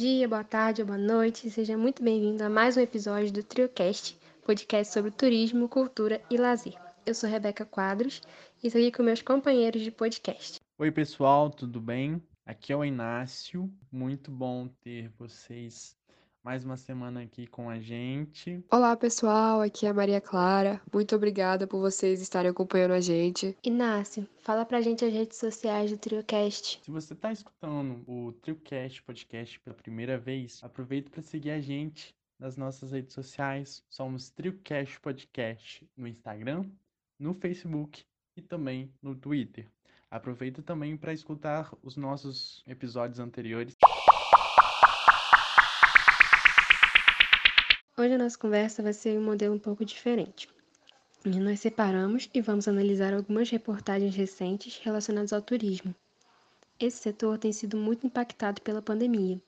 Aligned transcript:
dia, 0.00 0.26
boa 0.26 0.42
tarde 0.42 0.82
boa 0.82 0.96
noite, 0.96 1.50
seja 1.50 1.76
muito 1.76 2.02
bem-vindo 2.02 2.42
a 2.42 2.48
mais 2.48 2.74
um 2.74 2.80
episódio 2.80 3.30
do 3.30 3.42
TrioCast, 3.42 4.18
podcast 4.42 4.94
sobre 4.94 5.10
turismo, 5.10 5.68
cultura 5.68 6.22
e 6.30 6.38
lazer. 6.38 6.72
Eu 7.04 7.14
sou 7.14 7.28
Rebeca 7.28 7.66
Quadros 7.66 8.22
e 8.62 8.68
estou 8.68 8.80
aqui 8.80 8.90
com 8.92 9.02
meus 9.02 9.20
companheiros 9.20 9.82
de 9.82 9.90
podcast. 9.90 10.58
Oi, 10.78 10.90
pessoal, 10.90 11.50
tudo 11.50 11.82
bem? 11.82 12.22
Aqui 12.46 12.72
é 12.72 12.76
o 12.76 12.82
Inácio, 12.82 13.70
muito 13.92 14.30
bom 14.30 14.68
ter 14.80 15.10
vocês 15.18 15.94
mais 16.42 16.64
uma 16.64 16.76
semana 16.76 17.22
aqui 17.22 17.46
com 17.46 17.68
a 17.68 17.78
gente. 17.78 18.64
Olá, 18.70 18.96
pessoal, 18.96 19.60
aqui 19.60 19.86
é 19.86 19.90
a 19.90 19.94
Maria 19.94 20.20
Clara. 20.20 20.80
Muito 20.92 21.14
obrigada 21.14 21.66
por 21.66 21.80
vocês 21.80 22.20
estarem 22.20 22.50
acompanhando 22.50 22.92
a 22.92 23.00
gente. 23.00 23.56
Inácio, 23.62 24.26
fala 24.38 24.64
pra 24.64 24.80
gente 24.80 25.04
as 25.04 25.12
redes 25.12 25.36
sociais 25.36 25.90
do 25.90 25.98
TrioCast. 25.98 26.80
Se 26.82 26.90
você 26.90 27.12
está 27.12 27.30
escutando 27.30 28.02
o 28.06 28.32
TrioCast 28.40 29.02
podcast 29.02 29.60
pela 29.60 29.76
primeira 29.76 30.18
vez, 30.18 30.60
aproveita 30.62 31.10
para 31.10 31.22
seguir 31.22 31.50
a 31.50 31.60
gente 31.60 32.14
nas 32.38 32.56
nossas 32.56 32.92
redes 32.92 33.12
sociais. 33.12 33.84
Somos 33.90 34.30
TrioCast 34.30 34.98
Podcast 35.00 35.86
no 35.94 36.08
Instagram, 36.08 36.64
no 37.18 37.34
Facebook 37.34 38.02
e 38.34 38.40
também 38.40 38.90
no 39.02 39.14
Twitter. 39.14 39.66
Aproveita 40.10 40.62
também 40.62 40.96
para 40.96 41.12
escutar 41.12 41.72
os 41.82 41.96
nossos 41.96 42.64
episódios 42.66 43.20
anteriores. 43.20 43.76
Hoje 48.00 48.14
a 48.14 48.18
nossa 48.18 48.38
conversa 48.38 48.82
vai 48.82 48.94
ser 48.94 49.18
um 49.18 49.22
modelo 49.22 49.54
um 49.54 49.58
pouco 49.58 49.84
diferente. 49.84 50.48
Nós 51.22 51.60
separamos 51.60 52.30
e 52.32 52.40
vamos 52.40 52.66
analisar 52.66 53.12
algumas 53.12 53.50
reportagens 53.50 54.16
recentes 54.16 54.78
relacionadas 54.78 55.34
ao 55.34 55.42
turismo. 55.42 55.94
Esse 56.80 56.96
setor 56.96 57.36
tem 57.36 57.52
sido 57.52 57.76
muito 57.76 58.06
impactado 58.06 58.62
pela 58.62 58.80
pandemia, 58.80 59.38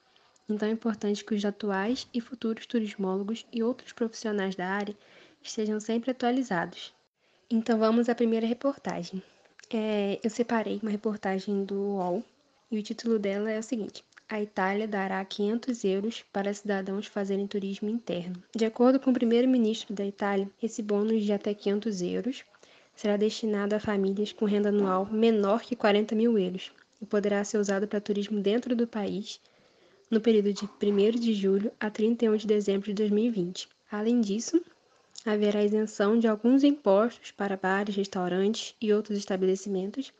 então 0.46 0.68
é 0.68 0.70
importante 0.70 1.24
que 1.24 1.34
os 1.34 1.42
atuais 1.42 2.06
e 2.12 2.20
futuros 2.20 2.66
turismólogos 2.66 3.46
e 3.50 3.62
outros 3.62 3.94
profissionais 3.94 4.54
da 4.54 4.68
área 4.68 4.94
estejam 5.42 5.80
sempre 5.80 6.10
atualizados. 6.10 6.92
Então 7.48 7.78
vamos 7.78 8.10
à 8.10 8.14
primeira 8.14 8.46
reportagem. 8.46 9.22
É, 9.72 10.20
eu 10.22 10.28
separei 10.28 10.78
uma 10.82 10.90
reportagem 10.90 11.64
do 11.64 11.94
UOL 11.94 12.22
e 12.70 12.78
o 12.78 12.82
título 12.82 13.18
dela 13.18 13.50
é 13.50 13.58
o 13.58 13.62
seguinte: 13.62 14.04
a 14.32 14.40
Itália 14.40 14.88
dará 14.88 15.22
500 15.22 15.84
euros 15.84 16.24
para 16.32 16.54
cidadãos 16.54 17.06
fazerem 17.06 17.46
turismo 17.46 17.90
interno. 17.90 18.42
De 18.56 18.64
acordo 18.64 18.98
com 18.98 19.10
o 19.10 19.12
primeiro-ministro 19.12 19.94
da 19.94 20.06
Itália, 20.06 20.50
esse 20.62 20.82
bônus 20.82 21.22
de 21.22 21.34
até 21.34 21.52
500 21.52 22.00
euros 22.00 22.42
será 22.96 23.18
destinado 23.18 23.74
a 23.74 23.78
famílias 23.78 24.32
com 24.32 24.46
renda 24.46 24.70
anual 24.70 25.04
menor 25.04 25.60
que 25.60 25.76
40 25.76 26.14
mil 26.14 26.38
euros 26.38 26.72
e 26.98 27.04
poderá 27.04 27.44
ser 27.44 27.58
usado 27.58 27.86
para 27.86 28.00
turismo 28.00 28.40
dentro 28.40 28.74
do 28.74 28.86
país 28.86 29.38
no 30.10 30.18
período 30.18 30.50
de 30.54 30.64
1 30.64 31.20
de 31.20 31.34
julho 31.34 31.70
a 31.78 31.90
31 31.90 32.34
de 32.38 32.46
dezembro 32.46 32.86
de 32.86 32.94
2020. 32.94 33.68
Além 33.90 34.22
disso, 34.22 34.62
haverá 35.26 35.62
isenção 35.62 36.18
de 36.18 36.26
alguns 36.26 36.64
impostos 36.64 37.32
para 37.32 37.54
bares, 37.54 37.94
restaurantes 37.94 38.74
e 38.80 38.94
outros 38.94 39.18
estabelecimentos 39.18 40.10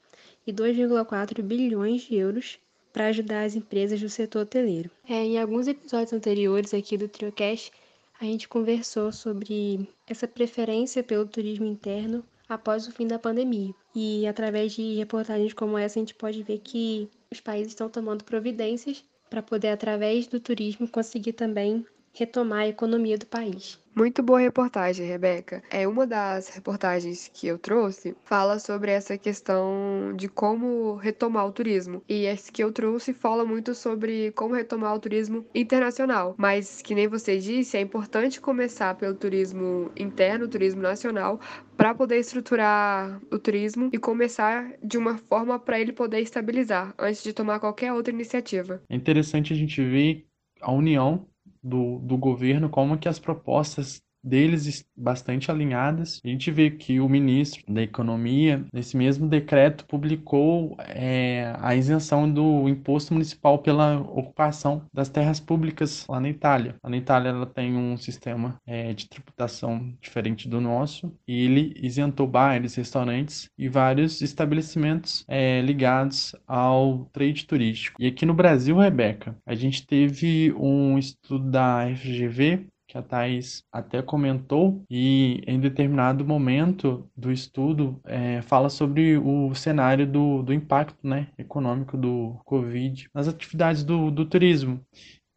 e 0.46 0.52
2,4 0.52 1.40
bilhões 1.40 2.02
de 2.02 2.16
euros 2.16 2.58
para 2.92 3.06
ajudar 3.06 3.44
as 3.44 3.54
empresas 3.54 4.00
do 4.00 4.08
setor 4.08 4.42
hoteleiro. 4.42 4.90
É, 5.08 5.24
em 5.24 5.38
alguns 5.38 5.66
episódios 5.66 6.12
anteriores 6.12 6.74
aqui 6.74 6.96
do 6.96 7.08
TrioCast, 7.08 7.72
a 8.20 8.24
gente 8.24 8.48
conversou 8.48 9.10
sobre 9.10 9.88
essa 10.06 10.28
preferência 10.28 11.02
pelo 11.02 11.26
turismo 11.26 11.66
interno 11.66 12.24
após 12.48 12.86
o 12.86 12.92
fim 12.92 13.06
da 13.06 13.18
pandemia. 13.18 13.74
E 13.94 14.26
através 14.26 14.72
de 14.72 14.94
reportagens 14.94 15.52
como 15.52 15.78
essa, 15.78 15.98
a 15.98 16.02
gente 16.02 16.14
pode 16.14 16.42
ver 16.42 16.58
que 16.58 17.08
os 17.30 17.40
países 17.40 17.72
estão 17.72 17.88
tomando 17.88 18.24
providências 18.24 19.04
para 19.28 19.42
poder, 19.42 19.68
através 19.68 20.27
do 20.27 20.38
turismo, 20.38 20.86
conseguir 20.86 21.32
também 21.32 21.84
retomar 22.12 22.60
a 22.60 22.68
economia 22.68 23.17
do 23.17 23.27
país. 23.27 23.80
Muito 23.95 24.23
boa 24.23 24.40
reportagem, 24.40 25.06
Rebeca. 25.06 25.62
É 25.70 25.86
uma 25.86 26.06
das 26.06 26.48
reportagens 26.48 27.30
que 27.33 27.46
eu 27.46 27.58
trouxe 27.58 28.17
fala 28.24 28.58
sobre 28.58 28.90
essa 28.90 29.18
questão 29.18 30.14
de 30.17 30.28
como 30.28 30.95
retomar 30.95 31.46
o 31.46 31.52
turismo. 31.52 32.02
E 32.08 32.24
esse 32.24 32.50
que 32.50 32.64
eu 32.64 32.73
trouxe 32.73 33.12
fala 33.12 33.45
muito 33.45 33.74
sobre 33.74 34.33
como 34.33 34.55
retomar 34.55 34.95
o 34.95 34.98
turismo 34.98 35.45
internacional. 35.55 36.34
Mas 36.39 36.80
que 36.80 36.95
nem 36.95 37.06
você 37.06 37.39
disse, 37.39 37.77
é 37.77 37.83
importante 37.83 38.40
começar 38.40 38.94
pelo 38.94 39.14
turismo 39.14 39.90
interno, 39.94 40.46
o 40.46 40.48
turismo 40.48 40.80
nacional, 40.80 41.39
para 41.77 41.94
poder 41.94 42.18
estruturar 42.18 43.20
o 43.30 43.39
turismo 43.39 43.90
e 43.92 43.98
começar 43.98 44.73
de 44.83 44.96
uma 44.96 45.18
forma 45.18 45.58
para 45.58 45.79
ele 45.79 45.92
poder 45.92 46.20
estabilizar 46.20 46.94
antes 46.98 47.23
de 47.23 47.34
tomar 47.34 47.61
qualquer 47.61 47.92
outra 47.92 48.12
iniciativa. 48.12 48.83
É 48.89 48.96
interessante 48.96 49.52
a 49.52 49.56
gente 49.56 49.83
ver 49.84 50.27
a 50.62 50.73
união 50.73 51.27
do, 51.62 51.98
do 52.00 52.17
governo, 52.18 52.68
como 52.70 52.98
que 52.98 53.08
as 53.08 53.18
propostas 53.18 54.02
deles 54.22 54.84
bastante 54.96 55.50
alinhadas. 55.50 56.20
A 56.24 56.28
gente 56.28 56.50
vê 56.50 56.70
que 56.70 57.00
o 57.00 57.08
ministro 57.08 57.62
da 57.68 57.83
Economia, 57.83 58.64
nesse 58.72 58.96
mesmo 58.96 59.28
decreto, 59.28 59.84
publicou 59.86 60.77
é, 60.80 61.55
a 61.58 61.74
isenção 61.74 62.30
do 62.30 62.68
imposto 62.68 63.12
municipal 63.12 63.58
pela 63.58 64.00
ocupação 64.00 64.82
das 64.92 65.08
terras 65.08 65.40
públicas 65.40 66.06
lá 66.08 66.20
na 66.20 66.28
Itália. 66.28 66.77
Lá 66.82 66.90
na 66.90 66.96
Itália 66.96 67.30
ela 67.30 67.46
tem 67.46 67.77
um 67.77 67.96
sistema 67.96 68.61
é, 68.66 68.92
de 68.92 69.08
tributação 69.08 69.92
diferente 70.00 70.48
do 70.48 70.61
nosso 70.61 71.12
e 71.27 71.44
ele 71.44 71.74
isentou 71.77 72.27
bares, 72.27 72.74
restaurantes 72.74 73.50
e 73.58 73.68
vários 73.68 74.20
estabelecimentos 74.20 75.24
é, 75.28 75.61
ligados 75.61 76.34
ao 76.46 77.06
trade 77.12 77.46
turístico. 77.46 78.00
E 78.00 78.06
aqui 78.06 78.24
no 78.24 78.34
Brasil, 78.34 78.77
Rebeca, 78.77 79.36
a 79.46 79.55
gente 79.55 79.86
teve 79.86 80.52
um 80.52 80.98
estudo 80.98 81.50
da 81.50 81.86
FGV 81.94 82.66
que 82.92 82.98
a 82.98 83.03
Thais 83.03 83.64
até 83.73 84.03
comentou, 84.03 84.85
e 84.91 85.42
em 85.47 85.58
determinado 85.58 86.27
momento 86.27 87.08
do 87.17 87.33
estudo 87.33 87.98
é, 88.05 88.42
fala 88.42 88.69
sobre 88.69 89.17
o 89.17 89.55
cenário 89.55 90.07
do, 90.07 90.42
do 90.42 90.53
impacto 90.53 90.98
né, 91.03 91.29
econômico 91.39 91.97
do 91.97 92.39
Covid 92.45 93.08
nas 93.14 93.29
atividades 93.29 93.83
do, 93.83 94.11
do 94.11 94.27
turismo. 94.27 94.79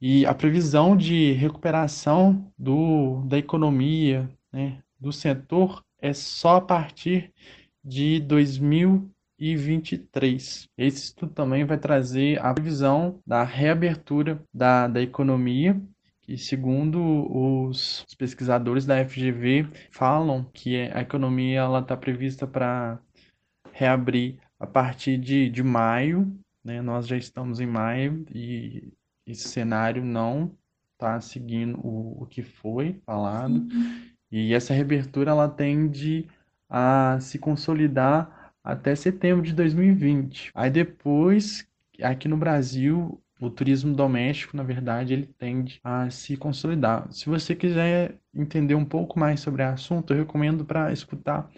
E 0.02 0.26
a 0.26 0.36
previsão 0.36 0.98
de 0.98 1.32
recuperação 1.32 2.52
do, 2.58 3.24
da 3.26 3.38
economia, 3.38 4.30
né, 4.52 4.80
do 5.00 5.14
setor, 5.14 5.82
é 6.02 6.12
só 6.12 6.58
a 6.58 6.62
partir 6.62 7.32
de 7.82 8.20
2023. 8.20 10.68
Esse 10.78 11.06
estudo 11.06 11.32
também 11.32 11.64
vai 11.64 11.78
trazer 11.78 12.38
a 12.46 12.54
previsão 12.54 13.22
da 13.26 13.44
reabertura 13.44 14.44
da, 14.54 14.90
da 14.90 15.02
economia 15.02 15.82
que, 16.26 16.38
segundo 16.38 17.00
os 17.32 18.06
pesquisadores 18.18 18.86
da 18.86 19.06
FGV, 19.06 19.68
falam 19.92 20.44
que 20.54 20.76
a 20.92 21.02
economia 21.02 21.66
está 21.80 21.96
prevista 21.96 22.48
para 22.48 23.00
reabrir 23.72 24.40
a 24.60 24.66
partir 24.66 25.18
de, 25.18 25.50
de 25.50 25.62
maio. 25.62 26.36
Né? 26.64 26.82
Nós 26.82 27.08
já 27.08 27.16
estamos 27.16 27.60
em 27.60 27.68
maio 27.68 28.26
e 28.34 28.92
esse 29.26 29.48
cenário 29.48 30.04
não 30.04 30.52
está 30.94 31.22
seguindo 31.22 31.78
o, 31.86 32.24
o 32.24 32.26
que 32.26 32.42
foi 32.42 33.00
falado. 33.06 33.54
Uhum. 33.54 34.02
E 34.32 34.54
essa 34.54 34.74
reabertura 34.74 35.32
ela 35.32 35.48
tende 35.48 36.28
a 36.68 37.20
se 37.22 37.38
consolidar 37.38 38.52
até 38.64 38.96
setembro 38.96 39.44
de 39.44 39.54
2020. 39.54 40.52
Aí 40.56 40.72
depois, 40.72 41.68
aqui 42.02 42.28
no 42.28 42.36
Brasil, 42.36 43.22
o 43.40 43.50
turismo 43.50 43.94
doméstico, 43.96 44.56
na 44.56 44.64
verdade, 44.64 45.14
ele 45.14 45.26
tende 45.26 45.80
a 45.84 46.10
se 46.10 46.38
consolidar. 46.38 47.12
Se 47.12 47.28
você 47.28 47.56
quiser 47.56 48.18
entender 48.34 48.76
um 48.76 48.86
pouco 48.86 49.20
mais 49.20 49.40
sobre 49.42 49.64
o 49.64 49.68
assunto, 49.68 50.14
eu 50.14 50.18
recomendo 50.20 50.66
para 50.66 50.92
escutar 50.92 51.50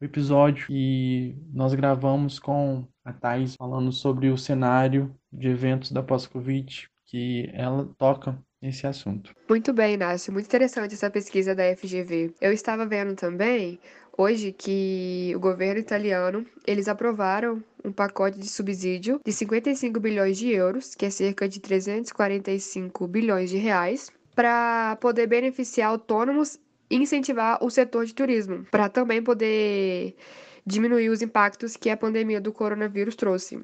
o 0.00 0.04
episódio 0.04 0.66
que 0.66 1.36
nós 1.52 1.74
gravamos 1.74 2.38
com 2.38 2.86
a 3.04 3.12
Thais 3.12 3.56
falando 3.56 3.90
sobre 3.92 4.28
o 4.30 4.36
cenário 4.38 5.14
de 5.32 5.48
eventos 5.48 5.90
da 5.90 6.02
pós-Covid, 6.02 6.88
que 7.06 7.50
ela 7.52 7.88
toca 7.98 8.38
nesse 8.60 8.86
assunto. 8.86 9.34
Muito 9.48 9.72
bem, 9.72 9.94
Inácio. 9.94 10.32
Muito 10.32 10.46
interessante 10.46 10.94
essa 10.94 11.10
pesquisa 11.10 11.54
da 11.54 11.64
FGV. 11.76 12.34
Eu 12.40 12.52
estava 12.52 12.86
vendo 12.86 13.14
também 13.14 13.78
hoje 14.16 14.52
que 14.52 15.32
o 15.36 15.40
governo 15.40 15.78
italiano, 15.78 16.46
eles 16.66 16.88
aprovaram 16.88 17.62
um 17.84 17.92
pacote 17.92 18.38
de 18.38 18.48
subsídio 18.48 19.20
de 19.24 19.32
55 19.32 20.00
bilhões 20.00 20.38
de 20.38 20.50
euros, 20.50 20.94
que 20.94 21.06
é 21.06 21.10
cerca 21.10 21.48
de 21.48 21.60
345 21.60 23.06
bilhões 23.06 23.50
de 23.50 23.58
reais, 23.58 24.10
para 24.34 24.96
poder 24.96 25.26
beneficiar 25.26 25.90
autônomos 25.90 26.58
e 26.90 26.96
incentivar 26.96 27.62
o 27.62 27.70
setor 27.70 28.06
de 28.06 28.14
turismo, 28.14 28.64
para 28.70 28.88
também 28.88 29.22
poder 29.22 30.14
diminuir 30.64 31.10
os 31.10 31.22
impactos 31.22 31.76
que 31.76 31.90
a 31.90 31.96
pandemia 31.96 32.40
do 32.40 32.52
coronavírus 32.52 33.14
trouxe. 33.14 33.62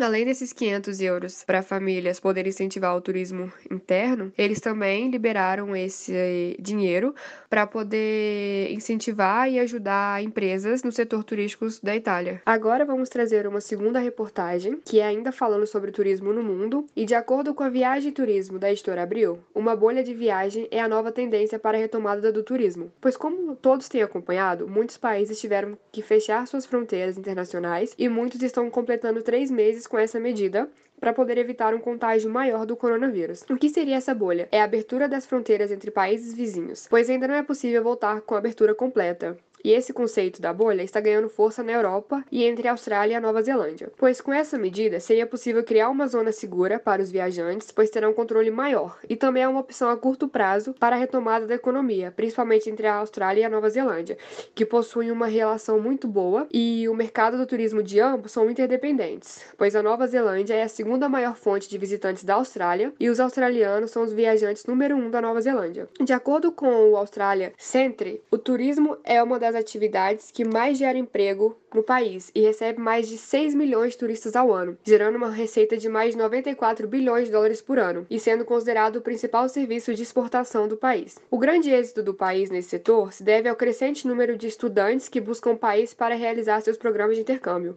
Além 0.00 0.24
desses 0.24 0.52
500 0.52 1.00
euros 1.00 1.44
para 1.44 1.62
famílias 1.62 2.18
poderem 2.18 2.48
incentivar 2.48 2.96
o 2.96 3.00
turismo 3.00 3.52
interno, 3.70 4.32
eles 4.38 4.58
também 4.58 5.10
liberaram 5.10 5.76
esse 5.76 6.56
dinheiro 6.58 7.14
para 7.50 7.66
poder 7.66 8.72
incentivar 8.72 9.50
e 9.50 9.58
ajudar 9.58 10.22
empresas 10.22 10.82
no 10.82 10.90
setor 10.90 11.22
turístico 11.22 11.66
da 11.82 11.94
Itália. 11.94 12.40
Agora 12.46 12.86
vamos 12.86 13.10
trazer 13.10 13.46
uma 13.46 13.60
segunda 13.60 13.98
reportagem, 13.98 14.80
que 14.84 14.98
é 14.98 15.04
ainda 15.04 15.30
falando 15.30 15.66
sobre 15.66 15.92
turismo 15.92 16.32
no 16.32 16.42
mundo, 16.42 16.86
e 16.96 17.04
de 17.04 17.14
acordo 17.14 17.52
com 17.52 17.62
a 17.62 17.68
Viagem 17.68 18.08
e 18.10 18.12
Turismo 18.12 18.58
da 18.58 18.70
editora 18.70 19.02
Abril, 19.02 19.40
uma 19.54 19.76
bolha 19.76 20.02
de 20.02 20.14
viagem 20.14 20.66
é 20.70 20.80
a 20.80 20.88
nova 20.88 21.12
tendência 21.12 21.58
para 21.58 21.76
a 21.76 21.80
retomada 21.80 22.32
do 22.32 22.42
turismo. 22.42 22.90
Pois 23.00 23.16
como 23.16 23.54
todos 23.56 23.88
têm 23.88 24.02
acompanhado, 24.02 24.66
muitos 24.66 24.96
países 24.96 25.38
tiveram 25.38 25.76
que 25.90 26.02
fechar 26.02 26.46
suas 26.46 26.64
fronteiras 26.64 27.18
internacionais 27.18 27.94
e 27.98 28.08
muitos 28.08 28.42
estão 28.42 28.70
completando 28.70 29.22
três 29.22 29.50
meses 29.50 29.81
com 29.86 29.98
essa 29.98 30.18
medida 30.20 30.68
para 31.02 31.12
poder 31.12 31.36
evitar 31.36 31.74
um 31.74 31.80
contágio 31.80 32.30
maior 32.30 32.64
do 32.64 32.76
coronavírus. 32.76 33.44
O 33.50 33.56
que 33.56 33.68
seria 33.68 33.96
essa 33.96 34.14
bolha? 34.14 34.48
É 34.52 34.60
a 34.60 34.64
abertura 34.64 35.08
das 35.08 35.26
fronteiras 35.26 35.72
entre 35.72 35.90
países 35.90 36.32
vizinhos, 36.32 36.86
pois 36.88 37.10
ainda 37.10 37.26
não 37.26 37.34
é 37.34 37.42
possível 37.42 37.82
voltar 37.82 38.20
com 38.20 38.36
a 38.36 38.38
abertura 38.38 38.72
completa. 38.72 39.36
E 39.64 39.72
esse 39.72 39.92
conceito 39.92 40.42
da 40.42 40.52
bolha 40.52 40.82
está 40.82 41.00
ganhando 41.00 41.28
força 41.28 41.62
na 41.62 41.72
Europa 41.72 42.24
e 42.30 42.44
entre 42.44 42.66
a 42.66 42.72
Austrália 42.72 43.14
e 43.14 43.16
a 43.16 43.20
Nova 43.20 43.42
Zelândia, 43.42 43.92
pois 43.96 44.20
com 44.20 44.32
essa 44.32 44.58
medida 44.58 44.98
seria 44.98 45.26
possível 45.26 45.62
criar 45.62 45.88
uma 45.88 46.08
zona 46.08 46.32
segura 46.32 46.78
para 46.78 47.02
os 47.02 47.10
viajantes, 47.10 47.70
pois 47.70 47.90
terão 47.90 48.10
um 48.10 48.14
controle 48.14 48.50
maior, 48.50 48.98
e 49.08 49.14
também 49.14 49.42
é 49.42 49.48
uma 49.48 49.60
opção 49.60 49.88
a 49.88 49.96
curto 49.96 50.26
prazo 50.26 50.74
para 50.74 50.96
a 50.96 50.98
retomada 50.98 51.46
da 51.46 51.54
economia, 51.54 52.12
principalmente 52.14 52.68
entre 52.68 52.86
a 52.86 52.96
Austrália 52.96 53.42
e 53.42 53.44
a 53.44 53.50
Nova 53.50 53.70
Zelândia, 53.70 54.18
que 54.54 54.66
possuem 54.66 55.10
uma 55.10 55.26
relação 55.26 55.80
muito 55.80 56.08
boa 56.08 56.46
e 56.52 56.88
o 56.88 56.94
mercado 56.94 57.36
do 57.36 57.46
turismo 57.46 57.82
de 57.82 58.00
ambos 58.00 58.32
são 58.32 58.50
interdependentes, 58.50 59.44
pois 59.56 59.76
a 59.76 59.82
Nova 59.82 60.06
Zelândia 60.06 60.54
é 60.54 60.62
a 60.62 60.68
segunda 60.68 61.08
maior 61.08 61.36
fonte 61.36 61.68
de 61.68 61.78
visitantes 61.78 62.24
da 62.24 62.34
Austrália 62.34 62.92
e 62.98 63.08
os 63.08 63.20
australianos 63.20 63.90
são 63.90 64.02
os 64.02 64.12
viajantes 64.12 64.66
número 64.66 64.96
um 64.96 65.10
da 65.10 65.20
Nova 65.20 65.40
Zelândia. 65.40 65.88
De 66.00 66.12
acordo 66.12 66.50
com 66.50 66.90
o 66.90 66.96
Australia 66.96 67.52
Centre, 67.56 68.22
o 68.30 68.38
turismo 68.38 68.96
é 69.04 69.22
uma 69.22 69.38
das 69.38 69.51
das 69.52 69.60
atividades 69.60 70.30
que 70.30 70.44
mais 70.44 70.78
gera 70.78 70.98
emprego 70.98 71.56
no 71.72 71.82
país 71.82 72.30
e 72.34 72.40
recebe 72.40 72.80
mais 72.80 73.08
de 73.08 73.18
6 73.18 73.54
milhões 73.54 73.92
de 73.92 73.98
turistas 73.98 74.34
ao 74.34 74.52
ano, 74.52 74.76
gerando 74.82 75.16
uma 75.16 75.30
receita 75.30 75.76
de 75.76 75.88
mais 75.88 76.12
de 76.12 76.18
94 76.18 76.88
bilhões 76.88 77.26
de 77.26 77.32
dólares 77.32 77.60
por 77.60 77.78
ano 77.78 78.06
e 78.10 78.18
sendo 78.18 78.44
considerado 78.44 78.96
o 78.96 79.02
principal 79.02 79.48
serviço 79.48 79.94
de 79.94 80.02
exportação 80.02 80.66
do 80.66 80.76
país. 80.76 81.18
O 81.30 81.38
grande 81.38 81.70
êxito 81.70 82.02
do 82.02 82.14
país 82.14 82.50
nesse 82.50 82.70
setor 82.70 83.12
se 83.12 83.22
deve 83.22 83.48
ao 83.48 83.56
crescente 83.56 84.08
número 84.08 84.36
de 84.36 84.46
estudantes 84.46 85.08
que 85.08 85.20
buscam 85.20 85.50
o 85.50 85.58
país 85.58 85.94
para 85.94 86.14
realizar 86.14 86.60
seus 86.60 86.76
programas 86.76 87.16
de 87.16 87.22
intercâmbio. 87.22 87.76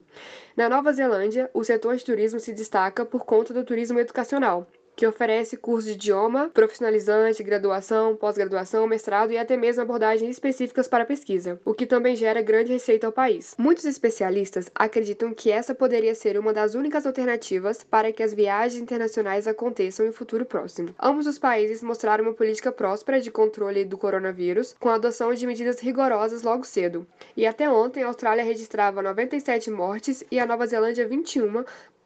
Na 0.56 0.70
Nova 0.70 0.94
Zelândia, 0.94 1.50
o 1.54 1.64
setor 1.64 1.98
de 1.98 2.06
turismo 2.06 2.40
se 2.40 2.54
destaca 2.54 3.06
por 3.06 3.26
conta 3.26 3.54
do 3.54 3.64
turismo 3.64 4.00
educacional, 4.00 4.68
que 4.96 5.06
oferece 5.06 5.58
cursos 5.58 5.86
de 5.86 5.92
idioma, 5.92 6.50
profissionalizante, 6.54 7.44
graduação, 7.44 8.16
pós-graduação, 8.16 8.88
mestrado 8.88 9.32
e 9.32 9.38
até 9.38 9.58
mesmo 9.58 9.82
abordagens 9.82 10.32
específicas 10.32 10.88
para 10.88 11.06
pesquisa, 11.06 11.60
o 11.66 11.74
que 11.74 11.86
também 11.86 12.16
gera 12.16 12.42
grande 12.42 12.72
receita 12.72 13.06
ao 13.06 13.12
país. 13.12 13.54
Muitos 13.58 13.86
especialistas 13.86 14.72
acreditam 14.74 15.34
que 15.34 15.52
essa 15.52 15.76
poderia 15.76 16.16
ser 16.16 16.38
uma 16.40 16.54
das 16.54 16.76
únicas 16.76 17.06
alternativas 17.06 17.84
para 17.84 18.12
que 18.12 18.24
as 18.24 18.34
viagens 18.34 18.82
internacionais 18.82 19.48
aconteçam 19.48 20.06
em 20.06 20.12
futuro 20.12 20.46
próximo. 20.46 20.96
Ambos 21.00 21.28
os 21.28 21.38
países 21.38 21.84
mostraram 21.84 22.24
uma 22.24 22.34
política 22.34 22.72
próspera 22.72 23.20
de 23.20 23.32
controle 23.32 23.84
do 23.84 23.98
coronavírus, 23.98 24.76
com 24.80 24.90
a 24.90 24.96
adoção 24.96 25.34
de 25.34 25.46
medidas 25.46 25.80
rigorosas 25.80 26.44
logo 26.44 26.64
cedo. 26.64 27.06
E 27.36 27.46
até 27.46 27.70
ontem, 27.70 28.04
a 28.04 28.08
Austrália 28.08 28.44
registrava 28.44 29.02
97 29.02 29.70
mortes 29.70 30.24
e 30.32 30.40
a 30.40 30.46
Nova 30.46 30.66
Zelândia 30.66 31.08
21 31.08 31.64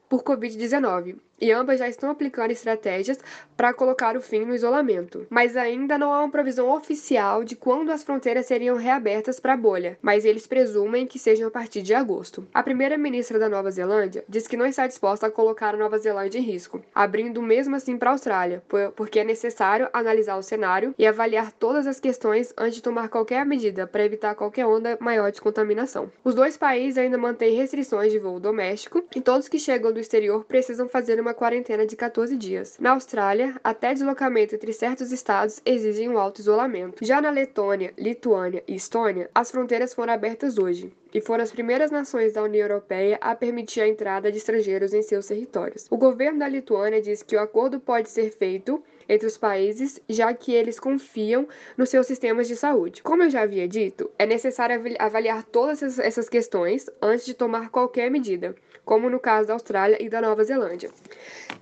por 0.08 0.24
Covid-19 0.24 1.18
e 1.40 1.52
ambas 1.52 1.80
já 1.80 1.88
estão 1.88 2.10
aplicando 2.10 2.52
estratégias 2.52 3.20
para 3.56 3.74
colocar 3.74 4.16
o 4.16 4.22
fim 4.22 4.46
no 4.46 4.56
isolamento. 4.56 5.28
Mas 5.30 5.58
ainda 5.58 5.98
não 5.98 6.14
há 6.14 6.20
uma 6.20 6.32
provisão 6.32 6.70
oficial 6.70 7.44
de 7.44 7.56
quando 7.56 7.92
as 7.92 8.04
fronteiras 8.04 8.46
seriam 8.46 8.78
reabertas 8.78 9.40
para 9.40 9.54
a 9.54 9.58
bolha, 9.58 9.98
mas 10.02 10.26
eles 10.26 10.48
presumem 10.48 11.06
que 11.06 11.20
sejam 11.20 11.48
a 11.48 11.52
partir 11.52 11.82
de 11.82 11.94
agosto. 11.94 12.48
A 12.54 12.64
primeira-ministra 12.64 13.38
da 13.38 13.50
Nova 13.50 13.72
Zelândia 13.72 14.24
diz 14.28 14.48
que 14.48 14.58
não 14.58 14.66
está 14.66 14.88
disposta 14.88 15.28
a 15.28 15.32
colocar 15.32 15.74
a 15.76 15.78
Nova 15.78 15.98
Zelândia 15.98 16.40
em 16.40 16.44
risco, 16.44 16.82
abrindo 16.94 17.42
mesmo 17.42 17.76
assim 17.76 17.98
para 17.98 18.10
a 18.10 18.14
Austrália, 18.14 18.64
porque 18.96 19.20
é 19.20 19.24
necessário 19.24 19.90
analisar 19.94 20.38
o 20.38 20.44
cenário 20.44 20.94
e 20.98 21.06
avaliar 21.06 21.52
todas 21.52 21.88
as 21.88 22.00
questões 22.00 22.54
antes 22.58 22.76
de 22.76 22.84
tomar 22.84 23.10
qualquer 23.10 23.46
medida 23.46 23.88
para 23.88 24.06
evitar 24.06 24.36
qualquer 24.36 24.66
onda 24.66 24.98
maior 25.00 25.32
de 25.32 25.42
contaminação. 25.42 26.12
Os 26.24 26.34
dois 26.36 26.58
países 26.58 26.98
ainda 26.98 27.18
mantêm 27.18 27.56
restrições 27.56 28.12
de 28.12 28.20
voo 28.20 28.40
doméstico 28.40 29.04
e 29.16 29.22
todos 29.22 29.48
que 29.48 29.60
chegam 29.60 29.92
do 29.92 30.00
exterior 30.00 30.46
precisam 30.46 30.88
fazer 30.88 31.20
uma 31.20 31.29
uma 31.30 31.34
quarentena 31.36 31.86
de 31.86 31.96
14 31.96 32.36
dias. 32.36 32.76
Na 32.80 32.92
Austrália, 32.92 33.56
até 33.64 33.94
deslocamento 33.94 34.56
entre 34.56 34.74
certos 34.74 35.12
estados 35.12 35.62
exigem 35.64 36.10
um 36.10 36.18
alto 36.18 36.42
isolamento. 36.42 37.06
Já 37.06 37.22
na 37.22 37.30
Letônia, 37.30 37.94
Lituânia 37.98 38.64
e 38.68 38.76
Estônia, 38.76 39.30
as 39.34 39.52
fronteiras 39.52 39.94
foram 39.94 40.12
abertas 40.12 40.58
hoje 40.58 40.92
e 41.14 41.22
foram 41.22 41.44
as 41.44 41.52
primeiras 41.52 41.92
nações 41.92 42.34
da 42.34 42.42
União 42.42 42.68
Europeia 42.68 43.20
a 43.22 43.36
permitir 43.36 43.82
a 43.82 43.88
entrada 43.88 44.32
de 44.32 44.40
estrangeiros 44.40 44.92
em 44.92 45.04
seus 45.04 45.28
territórios. 45.28 45.86
O 45.92 45.98
governo 45.98 46.40
da 46.40 46.48
Lituânia 46.48 47.00
diz 47.00 47.22
que 47.22 47.36
o 47.36 47.40
acordo 47.40 47.80
pode 47.80 48.10
ser 48.10 48.32
feito 48.32 48.84
entre 49.10 49.28
os 49.28 49.38
países, 49.38 50.00
já 50.08 50.34
que 50.34 50.54
eles 50.54 50.80
confiam 50.80 51.48
nos 51.76 51.90
seus 51.90 52.06
sistemas 52.06 52.48
de 52.48 52.56
saúde. 52.56 53.02
Como 53.02 53.24
eu 53.24 53.30
já 53.30 53.42
havia 53.42 53.68
dito, 53.68 54.10
é 54.20 54.26
necessário 54.26 54.82
avaliar 55.00 55.44
todas 55.44 55.98
essas 56.00 56.30
questões 56.30 56.86
antes 57.02 57.26
de 57.26 57.34
tomar 57.34 57.70
qualquer 57.70 58.12
medida, 58.12 58.56
como 58.86 59.10
no 59.10 59.20
caso 59.20 59.48
da 59.48 59.54
Austrália 59.54 60.02
e 60.02 60.08
da 60.08 60.22
Nova 60.22 60.44
Zelândia. 60.44 60.92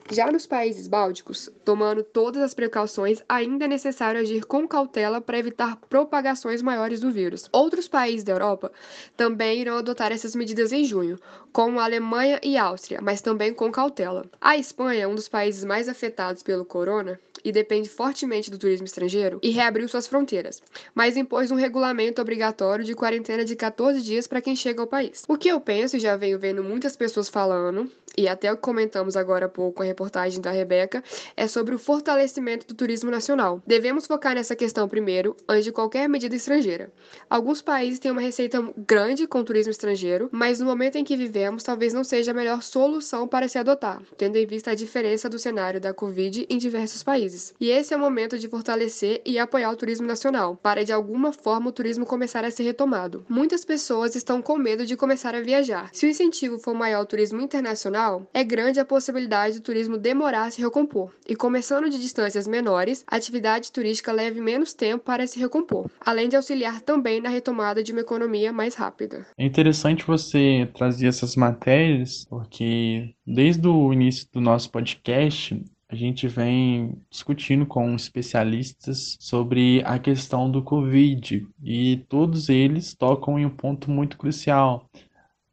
Já 0.10 0.32
nos 0.32 0.48
países 0.48 0.88
bálticos, 0.88 1.50
tomando 1.66 2.02
todas 2.02 2.42
as 2.42 2.54
precauções, 2.54 3.22
ainda 3.28 3.66
é 3.66 3.68
necessário 3.68 4.22
agir 4.22 4.46
com 4.46 4.66
cautela 4.66 5.20
para 5.20 5.38
evitar 5.38 5.76
propagações 5.90 6.62
maiores 6.62 7.02
do 7.02 7.12
vírus. 7.12 7.50
Outros 7.52 7.90
países 7.90 8.24
da 8.24 8.32
Europa 8.32 8.72
também 9.18 9.60
irão 9.60 9.78
adotar 9.78 10.14
essas 10.14 10.34
medidas 10.34 10.72
em 10.72 10.86
junho, 10.86 11.20
como 11.52 11.80
a 11.80 11.84
Alemanha 11.84 12.40
e 12.42 12.56
a 12.56 12.64
Áustria, 12.64 13.02
mas 13.02 13.20
também 13.22 13.54
com 13.54 13.70
cautela. 13.70 14.26
A 14.40 14.56
Espanha, 14.58 15.10
um 15.10 15.16
dos 15.16 15.28
países 15.28 15.66
mais 15.66 15.90
afetados 15.90 16.42
pelo 16.42 16.64
corona, 16.64 17.20
e 17.48 17.52
depende 17.52 17.88
fortemente 17.88 18.52
do 18.52 18.58
turismo 18.58 18.86
estrangeiro, 18.86 19.40
e 19.42 19.52
reabriu 19.52 19.88
suas 19.88 20.06
fronteiras, 20.06 20.62
mas 20.94 21.16
impôs 21.16 21.50
um 21.50 21.56
regulamento 21.56 22.22
obrigatório 22.22 22.84
de 22.84 22.94
quarentena 22.94 23.46
de 23.46 23.56
14 23.56 24.02
dias 24.02 24.28
para 24.28 24.42
quem 24.42 24.54
chega 24.54 24.82
ao 24.82 24.88
país. 24.88 25.24
O 25.30 25.38
que 25.38 25.48
eu 25.48 25.62
penso 25.62 25.96
e 25.96 26.00
já 26.00 26.18
venho 26.18 26.38
vendo 26.38 26.62
muitas 26.62 26.98
pessoas 26.98 27.30
falando, 27.30 27.90
e 28.18 28.28
até 28.28 28.52
o 28.52 28.56
que 28.56 28.64
comentamos 28.64 29.16
agora 29.16 29.46
há 29.46 29.50
pouco 29.50 29.82
a 29.82 29.86
reportagem 29.86 30.42
da 30.42 30.52
Rebeca, 30.52 31.04
é 31.38 31.48
sobre 31.48 31.76
o 31.76 31.80
fortalecimento 31.80 32.68
do 32.68 32.74
turismo 32.74 33.12
nacional. 33.12 33.62
Devemos 33.66 34.08
focar 34.08 34.34
nessa 34.36 34.56
questão 34.56 34.90
primeiro, 34.90 35.38
antes 35.48 35.66
de 35.66 35.72
qualquer 35.72 36.10
medida 36.10 36.36
estrangeira. 36.36 36.92
Alguns 37.30 37.62
países 37.62 38.00
têm 38.00 38.12
uma 38.12 38.20
receita 38.20 38.62
grande 38.76 39.28
com 39.28 39.44
turismo 39.44 39.72
estrangeiro, 39.72 40.28
mas 40.32 40.60
no 40.60 40.66
momento 40.66 40.98
em 40.98 41.04
que 41.04 41.16
vivemos, 41.16 41.64
talvez 41.64 41.94
não 41.94 42.04
seja 42.04 42.32
a 42.32 42.34
melhor 42.34 42.62
solução 42.64 43.28
para 43.28 43.48
se 43.48 43.58
adotar, 43.58 44.02
tendo 44.18 44.36
em 44.36 44.46
vista 44.48 44.72
a 44.72 44.76
diferença 44.76 45.30
do 45.30 45.38
cenário 45.38 45.80
da 45.80 45.94
Covid 45.94 46.46
em 46.50 46.58
diversos 46.58 47.04
países. 47.04 47.37
E 47.60 47.70
esse 47.70 47.94
é 47.94 47.98
o 47.98 48.00
momento 48.00 48.38
de 48.38 48.48
fortalecer 48.48 49.22
e 49.26 49.38
apoiar 49.38 49.72
o 49.72 49.76
turismo 49.76 50.08
nacional, 50.08 50.56
para 50.56 50.84
de 50.84 50.92
alguma 50.92 51.32
forma 51.32 51.70
o 51.70 51.72
turismo 51.72 52.06
começar 52.06 52.44
a 52.44 52.52
ser 52.52 52.64
retomado. 52.64 53.26
Muitas 53.30 53.64
pessoas 53.64 54.16
estão 54.16 54.42
com 54.42 54.58
medo 54.58 54.86
de 54.86 54.98
começar 54.98 55.36
a 55.36 55.42
viajar. 55.42 55.90
Se 55.94 56.06
o 56.06 56.10
incentivo 56.10 56.60
for 56.60 56.74
maior 56.74 57.00
ao 57.00 57.06
turismo 57.06 57.40
internacional, 57.42 58.28
é 58.34 58.44
grande 58.44 58.80
a 58.80 58.86
possibilidade 58.86 59.56
do 59.56 59.64
turismo 59.64 59.98
demorar 59.98 60.46
a 60.46 60.52
se 60.52 60.62
recompor, 60.62 61.14
e 61.28 61.36
começando 61.36 61.90
de 61.90 62.00
distâncias 62.00 62.48
menores, 62.48 63.04
a 63.08 63.16
atividade 63.16 63.72
turística 63.72 64.12
leve 64.12 64.42
menos 64.42 64.74
tempo 64.74 65.04
para 65.04 65.28
se 65.28 65.40
recompor, 65.40 65.90
além 66.00 66.30
de 66.30 66.36
auxiliar 66.36 66.82
também 66.82 67.22
na 67.22 67.30
retomada 67.30 67.84
de 67.84 67.92
uma 67.92 68.02
economia 68.02 68.52
mais 68.52 68.76
rápida. 68.76 69.26
É 69.38 69.46
interessante 69.46 70.06
você 70.06 70.70
trazer 70.74 71.08
essas 71.08 71.36
matérias, 71.36 72.26
porque 72.30 73.14
desde 73.26 73.68
o 73.68 73.92
início 73.94 74.28
do 74.32 74.42
nosso 74.42 74.72
podcast, 74.72 75.62
a 75.90 75.96
gente 75.96 76.28
vem 76.28 77.02
discutindo 77.10 77.66
com 77.66 77.96
especialistas 77.96 79.18
sobre 79.20 79.82
a 79.86 79.98
questão 79.98 80.52
do 80.52 80.62
Covid 80.62 81.48
e 81.64 81.98
todos 82.10 82.50
eles 82.50 82.94
tocam 82.94 83.40
em 83.40 83.46
um 83.46 83.50
ponto 83.50 83.90
muito 83.90 84.18
crucial 84.18 84.90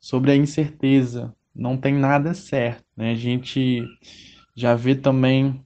sobre 0.00 0.32
a 0.32 0.36
incerteza 0.36 1.34
não 1.54 1.76
tem 1.76 1.94
nada 1.94 2.34
certo. 2.34 2.84
Né? 2.96 3.12
A 3.12 3.14
gente 3.14 3.84
já 4.54 4.74
vê 4.74 4.94
também 4.94 5.64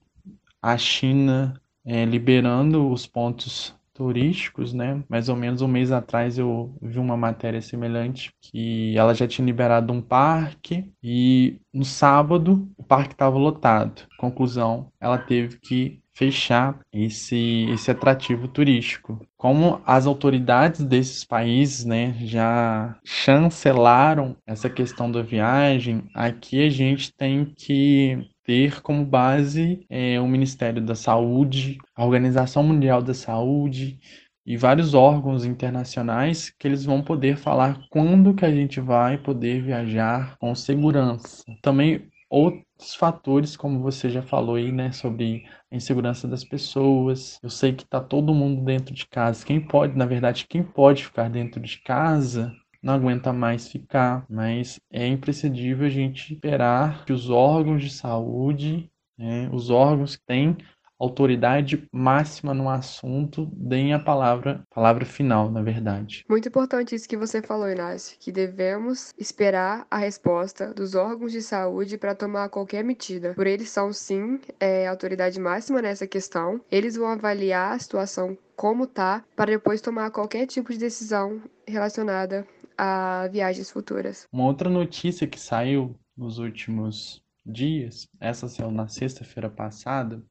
a 0.61 0.77
China 0.77 1.61
é, 1.85 2.05
liberando 2.05 2.91
os 2.91 3.07
pontos 3.07 3.75
turísticos, 3.99 4.73
né? 4.73 5.03
Mais 5.09 5.29
ou 5.29 5.35
menos 5.35 5.61
um 5.61 5.67
mês 5.67 5.91
atrás 5.91 6.39
eu 6.39 6.73
vi 6.81 7.01
uma 7.01 7.17
matéria 7.17 7.61
semelhante 7.61 8.31
que 8.41 8.97
ela 8.97 9.13
já 9.13 9.27
tinha 9.27 9.45
liberado 9.45 9.93
um 9.93 10.01
parque 10.01 10.89
e 11.03 11.59
no 11.75 11.85
sábado 11.85 12.69
o 12.79 12.85
parque 12.85 13.13
estava 13.13 13.37
lotado. 13.37 14.07
Conclusão, 14.17 14.93
ela 15.01 15.19
teve 15.19 15.59
que 15.59 16.01
fechar 16.15 16.81
esse, 16.93 17.67
esse 17.71 17.91
atrativo 17.91 18.49
turístico. 18.49 19.21
Como 19.37 19.81
as 19.87 20.05
autoridades 20.07 20.85
desses 20.85 21.25
países 21.25 21.85
né, 21.85 22.17
já 22.21 22.99
chancelaram 23.05 24.37
essa 24.45 24.69
questão 24.69 25.11
da 25.11 25.23
viagem, 25.23 26.05
aqui 26.13 26.67
a 26.67 26.71
gente 26.71 27.13
tem 27.17 27.45
que 27.45 28.29
ter 28.49 28.81
como 28.81 29.05
base 29.05 29.85
é, 29.91 30.19
o 30.19 30.27
Ministério 30.27 30.81
da 30.81 30.95
Saúde, 30.95 31.77
a 31.95 32.03
Organização 32.03 32.63
Mundial 32.63 33.03
da 33.03 33.13
Saúde, 33.13 34.01
e 34.47 34.57
vários 34.57 34.95
órgãos 34.95 35.45
internacionais 35.45 36.49
que 36.59 36.67
eles 36.67 36.83
vão 36.83 37.03
poder 37.03 37.37
falar 37.37 37.79
quando 37.91 38.33
que 38.33 38.47
a 38.47 38.51
gente 38.51 38.81
vai 38.81 39.19
poder 39.19 39.63
viajar 39.63 40.39
com 40.39 40.55
segurança. 40.55 41.45
Também 41.61 42.09
outros 42.31 42.95
fatores, 42.95 43.55
como 43.55 43.83
você 43.83 44.09
já 44.09 44.23
falou 44.23 44.57
aí, 44.57 44.73
né, 44.73 44.93
sobre 44.93 45.45
a 45.71 45.77
insegurança 45.77 46.27
das 46.27 46.43
pessoas. 46.43 47.39
Eu 47.43 47.51
sei 47.51 47.75
que 47.75 47.85
tá 47.85 48.01
todo 48.01 48.33
mundo 48.33 48.65
dentro 48.65 48.95
de 48.95 49.07
casa. 49.07 49.45
Quem 49.45 49.61
pode, 49.61 49.95
na 49.95 50.07
verdade, 50.07 50.47
quem 50.49 50.63
pode 50.63 51.05
ficar 51.05 51.29
dentro 51.29 51.61
de 51.61 51.83
casa 51.83 52.51
não 52.83 52.95
aguenta 52.95 53.33
mais 53.33 53.69
ficar, 53.69 54.25
mas 54.29 54.79
é 54.91 55.07
imprescindível 55.07 55.87
a 55.87 55.91
gente 55.91 56.35
esperar 56.35 57.05
que 57.05 57.13
os 57.13 57.31
órgãos 57.31 57.83
de 57.83 57.91
saúde, 57.91 58.91
né, 59.19 59.49
os 59.53 59.71
órgãos 59.71 60.17
que 60.17 60.25
têm 60.25 60.57
autoridade 60.99 61.87
máxima 61.93 62.53
no 62.53 62.69
assunto, 62.69 63.49
deem 63.53 63.95
a 63.95 63.99
palavra, 63.99 64.65
palavra 64.75 65.05
final, 65.05 65.51
na 65.51 65.63
verdade. 65.63 66.25
Muito 66.29 66.49
importante 66.49 66.95
isso 66.95 67.09
que 67.09 67.17
você 67.17 67.41
falou, 67.41 67.71
Inácio, 67.71 68.17
que 68.19 68.33
devemos 68.33 69.15
esperar 69.17 69.87
a 69.89 69.97
resposta 69.97 70.75
dos 70.75 70.95
órgãos 70.95 71.31
de 71.31 71.41
saúde 71.41 71.97
para 71.97 72.15
tomar 72.15 72.49
qualquer 72.49 72.83
medida. 72.83 73.33
Por 73.35 73.47
eles 73.47 73.71
são, 73.71 73.93
sim, 73.93 74.41
é, 74.59 74.89
autoridade 74.89 75.39
máxima 75.39 75.81
nessa 75.81 76.07
questão. 76.07 76.61
Eles 76.71 76.97
vão 76.97 77.09
avaliar 77.09 77.77
a 77.77 77.79
situação 77.79 78.37
como 78.57 78.89
tá, 78.89 79.23
para 79.37 79.53
depois 79.53 79.81
tomar 79.81 80.11
qualquer 80.11 80.45
tipo 80.47 80.73
de 80.73 80.79
decisão 80.81 81.41
relacionada 81.65 82.45
a 82.79 83.29
viagens 83.29 83.71
futuras. 83.71 84.29
Uma 84.33 84.45
outra 84.45 84.71
notícia 84.71 85.27
que 85.27 85.39
saiu 85.39 85.99
nos 86.17 86.39
últimos 86.39 87.21
dias, 87.45 88.09
essa 88.21 88.47
saiu 88.47 88.71
na 88.71 88.87
sexta-feira 88.87 89.51
passada, 89.51 90.23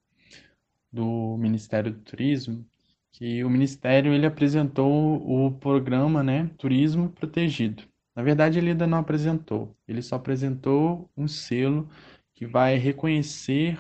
do 0.92 1.36
Ministério 1.38 1.92
do 1.92 2.00
Turismo, 2.00 2.66
que 3.12 3.44
o 3.44 3.50
Ministério 3.50 4.14
ele 4.14 4.26
apresentou 4.26 5.18
o 5.18 5.52
programa 5.52 6.24
né, 6.24 6.50
Turismo 6.58 7.10
Protegido. 7.10 7.84
Na 8.16 8.24
verdade, 8.24 8.58
ele 8.58 8.70
ainda 8.72 8.88
não 8.88 9.00
apresentou, 9.00 9.76
ele 9.88 10.02
só 10.02 10.16
apresentou 10.16 11.10
um 11.16 11.28
selo 11.28 11.90
que 12.34 12.46
vai 12.46 12.78
reconhecer 12.78 13.78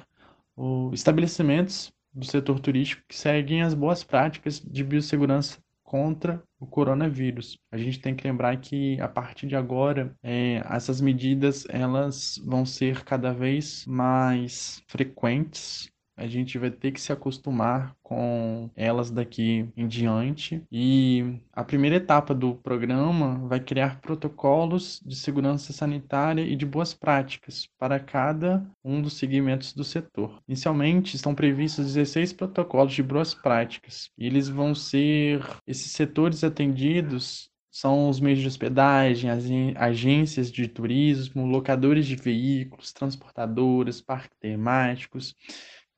os 0.55 0.93
estabelecimentos 0.93 1.91
do 2.13 2.25
setor 2.25 2.59
turístico 2.59 3.03
que 3.07 3.15
seguem 3.15 3.61
as 3.61 3.73
boas 3.73 4.03
práticas 4.03 4.59
de 4.59 4.83
biossegurança 4.83 5.59
contra 5.87 6.43
o 6.59 6.67
coronavírus. 6.67 7.57
A 7.71 7.77
gente 7.77 8.01
tem 8.01 8.13
que 8.13 8.27
lembrar 8.27 8.59
que 8.59 8.99
a 8.99 9.07
partir 9.07 9.47
de 9.47 9.55
agora 9.55 10.13
é, 10.21 10.61
essas 10.69 10.99
medidas 10.99 11.65
elas 11.69 12.37
vão 12.45 12.65
ser 12.65 13.05
cada 13.05 13.31
vez 13.31 13.85
mais 13.87 14.83
frequentes 14.89 15.89
a 16.17 16.25
gente 16.25 16.57
vai 16.57 16.71
ter 16.71 16.91
que 16.91 16.99
se 16.99 17.13
acostumar 17.13 17.95
com 18.01 18.69
elas 18.75 19.11
daqui 19.11 19.69
em 19.77 19.87
diante. 19.87 20.63
E 20.71 21.39
a 21.53 21.63
primeira 21.63 21.97
etapa 21.97 22.33
do 22.33 22.55
programa 22.55 23.47
vai 23.47 23.59
criar 23.59 24.01
protocolos 24.01 24.99
de 25.05 25.15
segurança 25.15 25.71
sanitária 25.71 26.41
e 26.41 26.55
de 26.55 26.65
boas 26.65 26.93
práticas 26.93 27.69
para 27.77 27.99
cada 27.99 28.65
um 28.83 29.01
dos 29.01 29.13
segmentos 29.13 29.73
do 29.73 29.83
setor. 29.83 30.41
Inicialmente, 30.47 31.15
estão 31.15 31.35
previstos 31.35 31.93
16 31.93 32.33
protocolos 32.33 32.93
de 32.93 33.03
boas 33.03 33.35
práticas, 33.35 34.09
e 34.17 34.25
eles 34.25 34.49
vão 34.49 34.73
ser 34.73 35.45
esses 35.67 35.91
setores 35.91 36.43
atendidos 36.43 37.51
são 37.77 38.09
os 38.09 38.19
meios 38.19 38.39
de 38.39 38.47
hospedagem, 38.47 39.29
as 39.29 39.45
agências 39.75 40.51
de 40.51 40.67
turismo, 40.67 41.45
locadores 41.45 42.07
de 42.07 42.15
veículos, 42.15 42.91
transportadoras, 42.91 44.01
parques 44.01 44.35
temáticos, 44.39 45.35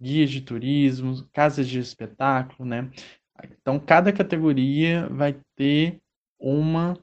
guias 0.02 0.30
de 0.30 0.42
turismo, 0.42 1.28
casas 1.34 1.68
de 1.68 1.80
espetáculo, 1.80 2.68
né? 2.68 2.90
Então, 3.44 3.80
cada 3.80 4.12
categoria 4.12 5.08
vai 5.10 5.38
ter 5.56 6.00
uma 6.40 6.98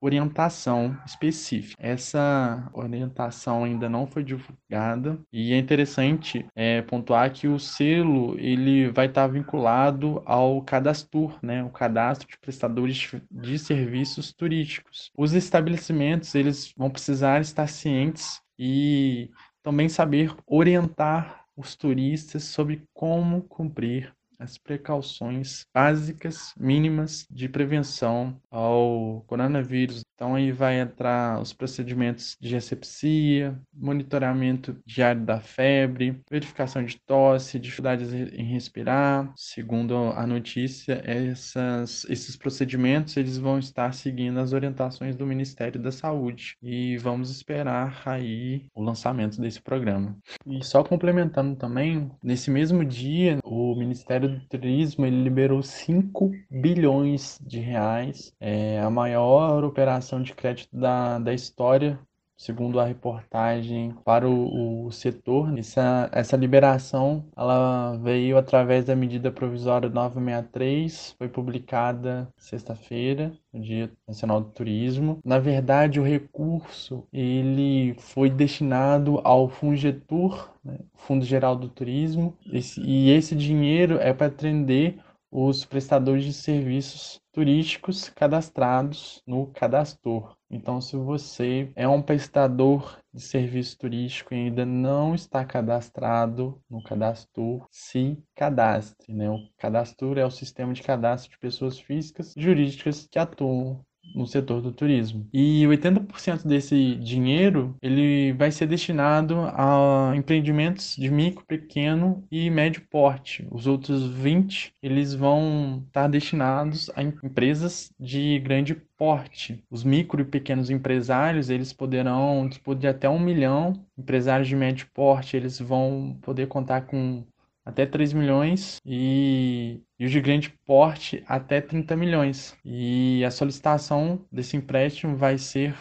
orientação 0.00 0.98
específica. 1.04 1.76
Essa 1.78 2.70
orientação 2.72 3.64
ainda 3.64 3.88
não 3.88 4.06
foi 4.06 4.24
divulgada 4.24 5.18
e 5.30 5.52
é 5.52 5.58
interessante 5.58 6.46
é, 6.56 6.80
pontuar 6.80 7.30
que 7.32 7.46
o 7.46 7.58
selo 7.58 8.34
ele 8.38 8.90
vai 8.90 9.06
estar 9.06 9.26
vinculado 9.26 10.22
ao 10.24 10.62
cadastro, 10.62 11.34
né, 11.42 11.62
o 11.62 11.68
cadastro 11.68 12.26
de 12.26 12.38
prestadores 12.38 13.12
de 13.30 13.58
serviços 13.58 14.32
turísticos. 14.32 15.10
Os 15.16 15.34
estabelecimentos 15.34 16.34
eles 16.34 16.72
vão 16.76 16.88
precisar 16.88 17.40
estar 17.40 17.66
cientes 17.66 18.40
e 18.58 19.30
também 19.62 19.88
saber 19.88 20.34
orientar 20.46 21.39
os 21.56 21.76
turistas 21.76 22.44
sobre 22.44 22.86
como 22.92 23.42
cumprir 23.42 24.14
as 24.40 24.56
precauções 24.56 25.66
básicas, 25.72 26.54
mínimas 26.58 27.26
de 27.30 27.48
prevenção 27.48 28.40
ao 28.50 29.22
coronavírus. 29.26 30.02
Então 30.14 30.34
aí 30.34 30.50
vai 30.50 30.80
entrar 30.80 31.40
os 31.40 31.52
procedimentos 31.52 32.36
de 32.40 32.56
asepsia, 32.56 33.58
monitoramento 33.72 34.76
diário 34.84 35.22
da 35.24 35.40
febre, 35.40 36.20
verificação 36.30 36.84
de 36.84 36.98
tosse, 37.06 37.58
dificuldades 37.58 38.12
em 38.12 38.44
respirar. 38.44 39.32
Segundo 39.36 39.94
a 39.96 40.26
notícia, 40.26 41.02
essas, 41.04 42.04
esses 42.08 42.36
procedimentos 42.36 43.16
eles 43.16 43.38
vão 43.38 43.58
estar 43.58 43.92
seguindo 43.92 44.40
as 44.40 44.52
orientações 44.52 45.16
do 45.16 45.26
Ministério 45.26 45.80
da 45.80 45.92
Saúde 45.92 46.56
e 46.62 46.96
vamos 46.98 47.30
esperar 47.30 48.02
aí 48.06 48.66
o 48.74 48.82
lançamento 48.82 49.40
desse 49.40 49.60
programa. 49.60 50.16
E 50.46 50.64
só 50.64 50.82
complementando 50.82 51.56
também, 51.56 52.10
nesse 52.22 52.50
mesmo 52.50 52.84
dia, 52.84 53.38
o 53.44 53.74
Ministério 53.74 54.29
Turismo 54.48 55.06
ele 55.06 55.22
liberou 55.22 55.62
5 55.62 56.30
bilhões 56.50 57.38
de 57.40 57.58
reais, 57.58 58.34
é 58.38 58.80
a 58.80 58.90
maior 58.90 59.64
operação 59.64 60.22
de 60.22 60.34
crédito 60.34 60.76
da, 60.76 61.18
da 61.18 61.32
história, 61.32 61.98
segundo 62.40 62.80
a 62.80 62.86
reportagem, 62.86 63.94
para 64.02 64.26
o, 64.26 64.86
o 64.86 64.90
setor. 64.90 65.56
Essa, 65.58 66.08
essa 66.10 66.36
liberação 66.38 67.22
ela 67.36 67.98
veio 67.98 68.38
através 68.38 68.86
da 68.86 68.96
medida 68.96 69.30
provisória 69.30 69.90
963, 69.90 71.14
foi 71.18 71.28
publicada 71.28 72.32
sexta-feira, 72.38 73.30
no 73.52 73.60
Dia 73.60 73.92
Nacional 74.08 74.40
do 74.40 74.48
Turismo. 74.48 75.18
Na 75.22 75.38
verdade, 75.38 76.00
o 76.00 76.04
recurso 76.04 77.06
ele 77.12 77.94
foi 77.98 78.30
destinado 78.30 79.20
ao 79.22 79.46
Fungetur, 79.50 80.50
né, 80.64 80.78
Fundo 80.94 81.26
Geral 81.26 81.54
do 81.54 81.68
Turismo, 81.68 82.34
esse, 82.50 82.80
e 82.80 83.10
esse 83.10 83.36
dinheiro 83.36 83.98
é 83.98 84.14
para 84.14 84.28
atender 84.28 84.98
os 85.30 85.66
prestadores 85.66 86.24
de 86.24 86.32
serviços 86.32 87.20
turísticos 87.32 88.08
cadastrados 88.08 89.22
no 89.26 89.46
Cadastor. 89.48 90.39
Então, 90.50 90.80
se 90.80 90.96
você 90.96 91.70
é 91.76 91.86
um 91.86 92.02
prestador 92.02 92.98
de 93.14 93.20
serviço 93.20 93.78
turístico 93.78 94.34
e 94.34 94.36
ainda 94.36 94.66
não 94.66 95.14
está 95.14 95.44
cadastrado 95.44 96.60
no 96.68 96.82
Cadastor, 96.82 97.68
se 97.70 98.20
cadastre. 98.34 99.14
Né? 99.14 99.30
O 99.30 99.38
Cadastor 99.56 100.18
é 100.18 100.26
o 100.26 100.30
sistema 100.30 100.72
de 100.72 100.82
cadastro 100.82 101.30
de 101.30 101.38
pessoas 101.38 101.78
físicas 101.78 102.36
e 102.36 102.40
jurídicas 102.40 103.06
que 103.06 103.18
atuam 103.18 103.84
no 104.14 104.26
setor 104.26 104.60
do 104.60 104.72
turismo. 104.72 105.26
E 105.32 105.64
80% 105.64 106.46
desse 106.46 106.94
dinheiro 106.96 107.74
ele 107.80 108.32
vai 108.32 108.50
ser 108.50 108.66
destinado 108.66 109.36
a 109.54 110.12
empreendimentos 110.14 110.96
de 110.96 111.10
micro, 111.10 111.44
pequeno 111.46 112.24
e 112.30 112.50
médio 112.50 112.82
porte. 112.90 113.46
Os 113.50 113.66
outros 113.66 114.06
20 114.06 114.74
eles 114.82 115.14
vão 115.14 115.82
estar 115.86 116.08
destinados 116.08 116.90
a 116.94 117.02
empresas 117.02 117.92
de 117.98 118.38
grande 118.40 118.74
porte. 118.74 119.64
Os 119.70 119.82
micro 119.84 120.20
e 120.20 120.24
pequenos 120.24 120.70
empresários 120.70 121.48
eles 121.48 121.72
poderão 121.72 122.46
dispor 122.48 122.74
de 122.74 122.86
até 122.86 123.08
um 123.08 123.18
milhão. 123.18 123.72
Empresários 123.98 124.48
de 124.48 124.56
médio 124.56 124.86
porte 124.92 125.36
eles 125.36 125.58
vão 125.58 126.18
poder 126.20 126.48
contar 126.48 126.82
com 126.82 127.24
até 127.70 127.86
3 127.86 128.12
milhões 128.12 128.80
e, 128.84 129.80
e 129.98 130.04
os 130.04 130.10
de 130.10 130.20
grande 130.20 130.50
porte 130.66 131.22
até 131.26 131.60
30 131.60 131.96
milhões. 131.96 132.56
E 132.64 133.24
a 133.24 133.30
solicitação 133.30 134.24
desse 134.30 134.56
empréstimo 134.56 135.16
vai 135.16 135.38
ser 135.38 135.74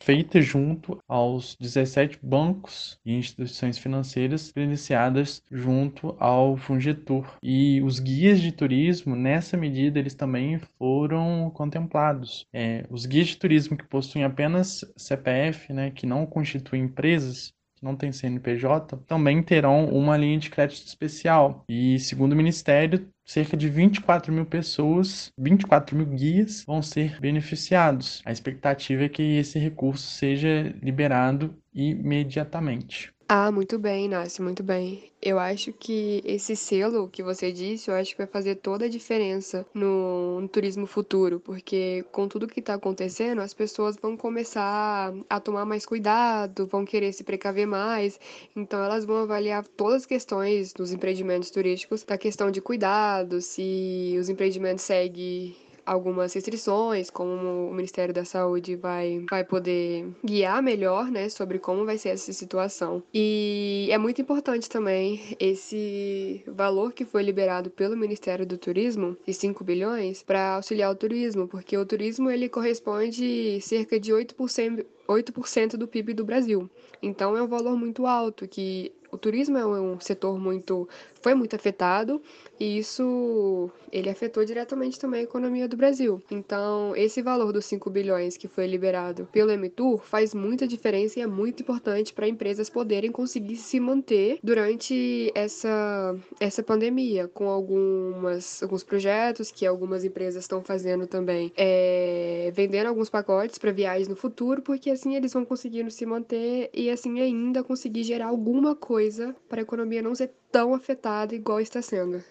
feita 0.00 0.40
junto 0.40 0.98
aos 1.08 1.56
17 1.60 2.18
bancos 2.22 2.98
e 3.04 3.12
instituições 3.12 3.76
financeiras 3.78 4.52
credenciadas 4.52 5.42
junto 5.50 6.16
ao 6.18 6.56
Fungetur. 6.56 7.26
E 7.42 7.82
os 7.82 7.98
guias 7.98 8.40
de 8.40 8.52
turismo, 8.52 9.16
nessa 9.16 9.56
medida, 9.56 9.98
eles 9.98 10.14
também 10.14 10.58
foram 10.78 11.50
contemplados. 11.52 12.46
É, 12.52 12.86
os 12.88 13.04
guias 13.06 13.28
de 13.28 13.36
turismo 13.36 13.76
que 13.76 13.86
possuem 13.86 14.24
apenas 14.24 14.84
CPF, 14.96 15.72
né, 15.72 15.90
que 15.90 16.06
não 16.06 16.24
constituem 16.24 16.84
empresas, 16.84 17.52
que 17.76 17.84
não 17.84 17.94
têm 17.94 18.12
CNPJ, 18.12 18.96
também 19.06 19.42
terão 19.42 19.86
uma 19.86 20.16
linha 20.16 20.38
de 20.38 20.50
crédito 20.50 20.86
especial. 20.86 21.64
E, 21.68 21.98
segundo 21.98 22.32
o 22.32 22.36
Ministério, 22.36 23.08
cerca 23.24 23.56
de 23.56 23.68
24 23.68 24.32
mil 24.32 24.46
pessoas, 24.46 25.30
24 25.38 25.96
mil 25.96 26.06
guias 26.06 26.64
vão 26.64 26.80
ser 26.82 27.20
beneficiados. 27.20 28.22
A 28.24 28.32
expectativa 28.32 29.04
é 29.04 29.08
que 29.08 29.22
esse 29.22 29.58
recurso 29.58 30.10
seja 30.10 30.74
liberado 30.82 31.54
imediatamente. 31.74 33.12
Ah, 33.28 33.50
muito 33.50 33.76
bem, 33.78 34.04
Inácio, 34.04 34.42
muito 34.44 34.62
bem. 34.62 35.10
Eu 35.20 35.38
acho 35.40 35.72
que 35.72 36.22
esse 36.24 36.54
selo 36.54 37.08
que 37.08 37.22
você 37.24 37.50
disse, 37.50 37.90
eu 37.90 37.94
acho 37.96 38.12
que 38.12 38.18
vai 38.18 38.26
fazer 38.26 38.54
toda 38.56 38.84
a 38.84 38.88
diferença 38.88 39.66
no, 39.74 40.40
no 40.40 40.48
turismo 40.48 40.86
futuro, 40.86 41.40
porque 41.40 42.04
com 42.12 42.28
tudo 42.28 42.46
que 42.46 42.60
está 42.60 42.74
acontecendo, 42.74 43.40
as 43.40 43.52
pessoas 43.52 43.96
vão 44.00 44.16
começar 44.16 45.12
a 45.28 45.40
tomar 45.40 45.64
mais 45.64 45.84
cuidado, 45.84 46.68
vão 46.68 46.84
querer 46.84 47.12
se 47.12 47.24
precaver 47.24 47.66
mais, 47.66 48.20
então 48.54 48.80
elas 48.84 49.04
vão 49.04 49.16
avaliar 49.16 49.66
todas 49.66 50.02
as 50.02 50.06
questões 50.06 50.72
dos 50.72 50.92
empreendimentos 50.92 51.50
turísticos, 51.50 52.04
da 52.04 52.16
questão 52.16 52.48
de 52.50 52.60
cuidado, 52.60 53.40
se 53.40 54.16
os 54.20 54.28
empreendimentos 54.28 54.84
seguem 54.84 55.56
algumas 55.86 56.34
restrições, 56.34 57.08
como 57.08 57.70
o 57.70 57.72
Ministério 57.72 58.12
da 58.12 58.24
Saúde 58.24 58.74
vai, 58.74 59.24
vai 59.30 59.44
poder 59.44 60.06
guiar 60.24 60.60
melhor, 60.60 61.10
né, 61.10 61.28
sobre 61.28 61.58
como 61.60 61.86
vai 61.86 61.96
ser 61.96 62.10
essa 62.10 62.32
situação. 62.32 63.02
E 63.14 63.88
é 63.90 63.96
muito 63.96 64.20
importante 64.20 64.68
também 64.68 65.36
esse 65.38 66.42
valor 66.46 66.92
que 66.92 67.04
foi 67.04 67.22
liberado 67.22 67.70
pelo 67.70 67.96
Ministério 67.96 68.44
do 68.44 68.58
Turismo, 68.58 69.16
de 69.24 69.32
5 69.32 69.62
bilhões, 69.62 70.22
para 70.22 70.56
auxiliar 70.56 70.90
o 70.90 70.96
turismo, 70.96 71.46
porque 71.46 71.78
o 71.78 71.86
turismo 71.86 72.28
ele 72.28 72.48
corresponde 72.48 73.60
cerca 73.60 74.00
de 74.00 74.12
8%, 74.12 74.84
8% 75.08 75.76
do 75.76 75.86
PIB 75.86 76.14
do 76.14 76.24
Brasil. 76.24 76.68
Então 77.00 77.36
é 77.36 77.42
um 77.42 77.46
valor 77.46 77.76
muito 77.76 78.06
alto 78.06 78.48
que 78.48 78.92
o 79.10 79.18
turismo 79.18 79.56
é 79.56 79.64
um 79.64 80.00
setor 80.00 80.38
muito 80.38 80.88
foi 81.20 81.34
muito 81.34 81.56
afetado 81.56 82.20
e 82.58 82.78
isso 82.78 83.70
ele 83.92 84.10
afetou 84.10 84.44
diretamente 84.44 84.98
também 84.98 85.20
a 85.20 85.24
economia 85.24 85.68
do 85.68 85.76
Brasil. 85.76 86.22
Então, 86.30 86.94
esse 86.96 87.22
valor 87.22 87.52
dos 87.52 87.64
5 87.66 87.88
bilhões 87.90 88.36
que 88.36 88.48
foi 88.48 88.66
liberado 88.66 89.28
pelo 89.32 89.50
Emitur 89.50 89.98
faz 89.98 90.34
muita 90.34 90.66
diferença 90.66 91.18
e 91.18 91.22
é 91.22 91.26
muito 91.26 91.62
importante 91.62 92.12
para 92.12 92.28
empresas 92.28 92.68
poderem 92.68 93.10
conseguir 93.10 93.56
se 93.56 93.78
manter 93.80 94.38
durante 94.42 95.30
essa 95.34 96.16
essa 96.40 96.62
pandemia, 96.62 97.28
com 97.28 97.48
algumas 97.48 98.62
alguns 98.62 98.82
projetos 98.82 99.50
que 99.50 99.66
algumas 99.66 100.04
empresas 100.04 100.44
estão 100.44 100.62
fazendo 100.62 101.06
também, 101.06 101.52
é, 101.56 102.50
vendendo 102.54 102.88
alguns 102.88 103.08
pacotes 103.08 103.58
para 103.58 103.72
viagens 103.72 104.08
no 104.08 104.16
futuro, 104.16 104.62
porque 104.62 104.90
assim 104.90 105.14
eles 105.16 105.32
vão 105.32 105.44
conseguindo 105.44 105.90
se 105.90 106.04
manter 106.04 106.70
e 106.72 106.90
assim 106.90 107.20
ainda 107.20 107.62
conseguir 107.62 108.04
gerar 108.04 108.26
alguma 108.26 108.74
coisa 108.74 109.34
para 109.48 109.60
a 109.60 109.62
economia 109.62 110.02
não 110.02 110.14
ser 110.14 110.32
tão 110.50 110.74
afetada 110.74 111.34
igual 111.34 111.60
está 111.60 111.82
sendo. 111.82 112.22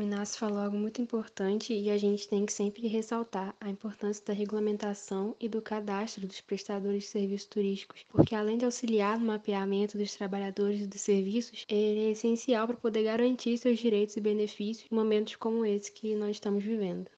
O 0.00 0.02
Inácio 0.02 0.38
falou 0.38 0.60
algo 0.60 0.78
muito 0.78 1.02
importante 1.02 1.74
e 1.74 1.90
a 1.90 1.98
gente 1.98 2.26
tem 2.26 2.46
que 2.46 2.54
sempre 2.54 2.88
ressaltar 2.88 3.54
a 3.60 3.68
importância 3.68 4.24
da 4.24 4.32
regulamentação 4.32 5.36
e 5.38 5.46
do 5.46 5.60
cadastro 5.60 6.26
dos 6.26 6.40
prestadores 6.40 7.02
de 7.02 7.10
serviços 7.10 7.46
turísticos, 7.46 8.06
porque 8.08 8.34
além 8.34 8.56
de 8.56 8.64
auxiliar 8.64 9.18
no 9.18 9.26
mapeamento 9.26 9.98
dos 9.98 10.16
trabalhadores 10.16 10.80
e 10.80 10.86
dos 10.86 11.02
serviços, 11.02 11.66
ele 11.68 12.06
é 12.06 12.10
essencial 12.12 12.66
para 12.66 12.78
poder 12.78 13.02
garantir 13.02 13.58
seus 13.58 13.78
direitos 13.78 14.16
e 14.16 14.22
benefícios 14.22 14.90
em 14.90 14.94
momentos 14.94 15.36
como 15.36 15.66
esse 15.66 15.92
que 15.92 16.16
nós 16.16 16.30
estamos 16.30 16.64
vivendo. 16.64 17.10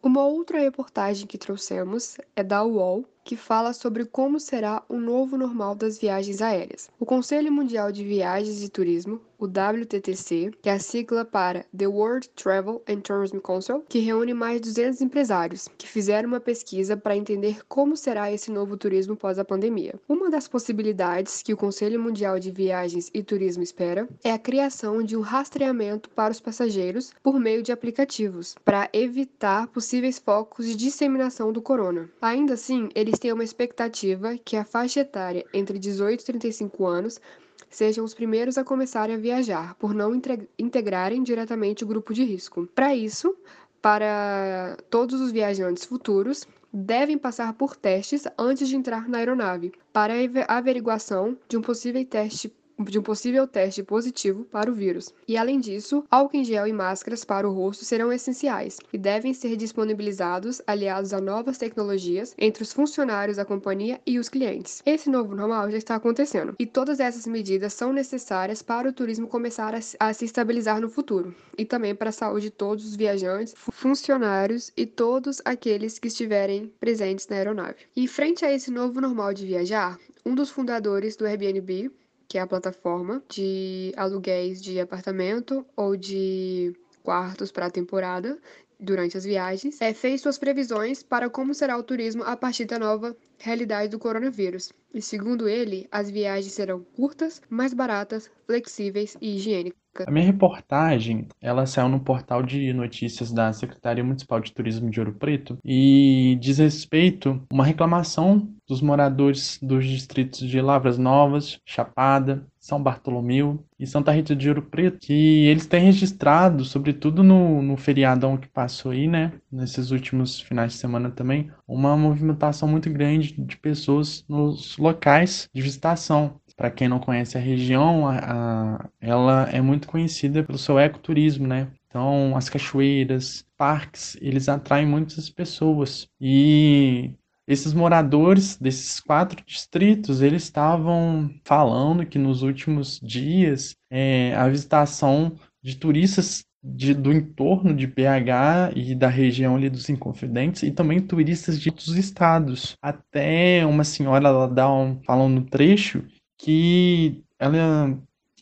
Uma 0.00 0.24
outra 0.24 0.60
reportagem 0.60 1.26
que 1.26 1.36
trouxemos 1.36 2.16
é 2.36 2.44
da 2.44 2.64
UOL, 2.64 3.04
que 3.24 3.36
fala 3.36 3.72
sobre 3.72 4.04
como 4.04 4.40
será 4.40 4.82
o 4.88 4.96
novo 4.98 5.36
normal 5.36 5.74
das 5.74 5.98
viagens 5.98 6.40
aéreas. 6.42 6.88
O 6.98 7.06
Conselho 7.06 7.52
Mundial 7.52 7.92
de 7.92 8.04
Viagens 8.04 8.62
e 8.62 8.68
Turismo, 8.68 9.20
o 9.38 9.46
WTTC, 9.46 10.52
que 10.60 10.68
é 10.68 10.72
a 10.72 10.78
sigla 10.78 11.24
para 11.24 11.64
The 11.76 11.86
World 11.86 12.28
Travel 12.30 12.82
and 12.86 13.00
Tourism 13.00 13.38
Council, 13.38 13.82
que 13.88 13.98
reúne 13.98 14.34
mais 14.34 14.60
de 14.60 14.68
200 14.68 15.00
empresários, 15.00 15.66
que 15.78 15.88
fizeram 15.88 16.28
uma 16.28 16.40
pesquisa 16.40 16.94
para 16.96 17.16
entender 17.16 17.60
como 17.66 17.96
será 17.96 18.30
esse 18.30 18.50
novo 18.50 18.76
turismo 18.76 19.16
pós 19.16 19.38
a 19.38 19.44
pandemia. 19.44 19.94
Uma 20.06 20.28
das 20.28 20.46
possibilidades 20.46 21.42
que 21.42 21.54
o 21.54 21.56
Conselho 21.56 21.98
Mundial 21.98 22.38
de 22.38 22.50
Viagens 22.50 23.10
e 23.14 23.22
Turismo 23.22 23.62
espera 23.62 24.06
é 24.22 24.30
a 24.30 24.38
criação 24.38 25.02
de 25.02 25.16
um 25.16 25.22
rastreamento 25.22 26.10
para 26.10 26.32
os 26.32 26.40
passageiros 26.40 27.12
por 27.22 27.40
meio 27.40 27.62
de 27.62 27.72
aplicativos, 27.72 28.54
para 28.62 28.90
evitar 28.92 29.68
possíveis 29.68 30.18
focos 30.18 30.66
de 30.66 30.76
disseminação 30.76 31.50
do 31.50 31.62
corona. 31.62 32.10
Ainda 32.20 32.54
assim, 32.54 32.90
ele 32.94 33.09
eles 33.10 33.18
têm 33.18 33.32
uma 33.32 33.42
expectativa 33.42 34.38
que 34.38 34.56
a 34.56 34.64
faixa 34.64 35.00
etária 35.00 35.44
entre 35.52 35.80
18 35.80 36.20
e 36.20 36.24
35 36.24 36.86
anos 36.86 37.20
sejam 37.68 38.04
os 38.04 38.14
primeiros 38.14 38.56
a 38.56 38.62
começarem 38.62 39.16
a 39.16 39.18
viajar, 39.18 39.74
por 39.74 39.92
não 39.92 40.12
integrarem 40.56 41.20
diretamente 41.20 41.82
o 41.82 41.86
grupo 41.88 42.14
de 42.14 42.22
risco. 42.22 42.68
Para 42.68 42.94
isso, 42.94 43.36
para 43.82 44.76
todos 44.88 45.20
os 45.20 45.32
viajantes 45.32 45.84
futuros, 45.84 46.46
devem 46.72 47.18
passar 47.18 47.52
por 47.54 47.74
testes 47.74 48.28
antes 48.38 48.68
de 48.68 48.76
entrar 48.76 49.08
na 49.08 49.18
aeronave, 49.18 49.72
para 49.92 50.14
averiguação 50.46 51.36
de 51.48 51.56
um 51.56 51.62
possível 51.62 52.04
teste 52.04 52.54
de 52.88 52.98
um 52.98 53.02
possível 53.02 53.46
teste 53.46 53.82
positivo 53.82 54.44
para 54.44 54.70
o 54.70 54.74
vírus. 54.74 55.12
E 55.26 55.36
além 55.36 55.58
disso, 55.58 56.04
álcool 56.10 56.36
em 56.36 56.44
gel 56.44 56.66
e 56.66 56.72
máscaras 56.72 57.24
para 57.24 57.48
o 57.48 57.52
rosto 57.52 57.84
serão 57.84 58.12
essenciais 58.12 58.78
e 58.92 58.98
devem 58.98 59.34
ser 59.34 59.56
disponibilizados 59.56 60.62
aliados 60.66 61.12
a 61.12 61.20
novas 61.20 61.58
tecnologias 61.58 62.34
entre 62.38 62.62
os 62.62 62.72
funcionários 62.72 63.36
da 63.36 63.44
companhia 63.44 64.00
e 64.06 64.18
os 64.18 64.28
clientes. 64.28 64.82
Esse 64.86 65.10
novo 65.10 65.34
normal 65.34 65.70
já 65.70 65.78
está 65.78 65.94
acontecendo 65.94 66.54
e 66.58 66.66
todas 66.66 67.00
essas 67.00 67.26
medidas 67.26 67.72
são 67.72 67.92
necessárias 67.92 68.62
para 68.62 68.88
o 68.88 68.92
turismo 68.92 69.26
começar 69.26 69.74
a, 69.74 70.12
se 70.12 70.24
estabilizar 70.24 70.80
no 70.80 70.88
futuro 70.88 71.34
e 71.58 71.64
também 71.64 71.94
para 71.94 72.10
a 72.10 72.12
saúde 72.12 72.46
de 72.46 72.50
todos 72.50 72.86
os 72.86 72.96
viajantes, 72.96 73.54
funcionários 73.70 74.72
e 74.76 74.86
todos 74.86 75.40
aqueles 75.44 75.98
que 75.98 76.08
estiverem 76.08 76.72
presentes 76.80 77.28
na 77.28 77.36
aeronave. 77.36 77.76
E 77.94 78.08
frente 78.08 78.44
a 78.44 78.52
esse 78.52 78.70
novo 78.70 79.00
normal 79.00 79.34
de 79.34 79.46
viajar, 79.46 79.98
um 80.24 80.34
dos 80.34 80.50
fundadores 80.50 81.16
do 81.16 81.26
Airbnb, 81.26 81.90
que 82.30 82.38
é 82.38 82.40
a 82.40 82.46
plataforma 82.46 83.20
de 83.28 83.92
aluguéis 83.96 84.62
de 84.62 84.78
apartamento 84.78 85.66
ou 85.74 85.96
de 85.96 86.72
quartos 87.02 87.50
para 87.50 87.66
a 87.66 87.70
temporada 87.70 88.38
durante 88.78 89.16
as 89.16 89.24
viagens, 89.24 89.80
é, 89.80 89.92
fez 89.92 90.20
suas 90.20 90.38
previsões 90.38 91.02
para 91.02 91.28
como 91.28 91.52
será 91.52 91.76
o 91.76 91.82
turismo 91.82 92.22
a 92.22 92.36
partir 92.36 92.66
da 92.66 92.78
nova 92.78 93.16
realidade 93.36 93.90
do 93.90 93.98
coronavírus. 93.98 94.72
E 94.92 95.00
segundo 95.00 95.48
ele, 95.48 95.86
as 95.90 96.10
viagens 96.10 96.52
serão 96.52 96.80
curtas, 96.80 97.40
mais 97.48 97.72
baratas, 97.72 98.30
flexíveis 98.46 99.16
e 99.20 99.36
higiênicas. 99.36 99.80
A 100.06 100.10
minha 100.10 100.24
reportagem, 100.24 101.26
ela 101.40 101.66
saiu 101.66 101.88
no 101.88 102.00
portal 102.00 102.42
de 102.42 102.72
notícias 102.72 103.32
da 103.32 103.52
Secretaria 103.52 104.04
Municipal 104.04 104.40
de 104.40 104.52
Turismo 104.52 104.88
de 104.88 105.00
Ouro 105.00 105.12
Preto 105.12 105.58
e 105.64 106.38
diz 106.40 106.58
respeito 106.58 107.44
a 107.50 107.54
uma 107.54 107.64
reclamação 107.64 108.48
dos 108.68 108.80
moradores 108.80 109.58
dos 109.60 109.84
distritos 109.84 110.38
de 110.48 110.60
Lavras 110.60 110.96
Novas, 110.96 111.60
Chapada, 111.64 112.46
São 112.56 112.80
Bartolomeu 112.80 113.64
e 113.76 113.84
Santa 113.84 114.12
Rita 114.12 114.34
de 114.36 114.48
Ouro 114.48 114.62
Preto, 114.62 115.00
que 115.00 115.46
eles 115.46 115.66
têm 115.66 115.82
registrado, 115.82 116.64
sobretudo 116.64 117.24
no, 117.24 117.60
no 117.60 117.76
feriadão 117.76 118.36
que 118.36 118.48
passou 118.48 118.92
aí, 118.92 119.08
né, 119.08 119.32
nesses 119.50 119.90
últimos 119.90 120.40
finais 120.40 120.72
de 120.72 120.78
semana 120.78 121.10
também, 121.10 121.50
uma 121.66 121.96
movimentação 121.96 122.68
muito 122.68 122.88
grande 122.88 123.32
de 123.36 123.56
pessoas 123.56 124.24
nos 124.28 124.76
locais 124.80 125.48
de 125.54 125.62
visitação. 125.62 126.40
Para 126.56 126.70
quem 126.70 126.88
não 126.88 126.98
conhece 126.98 127.38
a 127.38 127.40
região, 127.40 128.06
a, 128.06 128.18
a, 128.18 128.88
ela 129.00 129.48
é 129.50 129.60
muito 129.60 129.88
conhecida 129.88 130.42
pelo 130.42 130.58
seu 130.58 130.78
ecoturismo, 130.78 131.46
né? 131.46 131.68
Então, 131.86 132.36
as 132.36 132.48
cachoeiras, 132.48 133.44
parques, 133.56 134.16
eles 134.20 134.48
atraem 134.48 134.86
muitas 134.86 135.30
pessoas. 135.30 136.06
E 136.20 137.14
esses 137.48 137.72
moradores 137.72 138.56
desses 138.56 139.00
quatro 139.00 139.42
distritos, 139.44 140.22
eles 140.22 140.44
estavam 140.44 141.30
falando 141.44 142.06
que 142.06 142.18
nos 142.18 142.42
últimos 142.42 143.00
dias 143.02 143.74
é, 143.90 144.34
a 144.36 144.48
visitação 144.48 145.36
de 145.62 145.76
turistas 145.76 146.44
de, 146.62 146.94
do 146.94 147.12
entorno 147.12 147.74
de 147.74 147.86
BH 147.86 148.72
e 148.76 148.94
da 148.94 149.08
região 149.08 149.56
ali 149.56 149.70
dos 149.70 149.88
Inconfidentes 149.88 150.62
e 150.62 150.70
também 150.70 151.00
turistas 151.00 151.58
de 151.58 151.70
outros 151.70 151.96
estados. 151.96 152.76
Até 152.82 153.64
uma 153.64 153.84
senhora 153.84 154.28
ela 154.28 154.46
dá 154.46 154.70
um, 154.70 155.00
falando 155.04 155.40
no 155.40 155.44
trecho 155.46 156.04
que 156.38 157.22
ela 157.38 157.98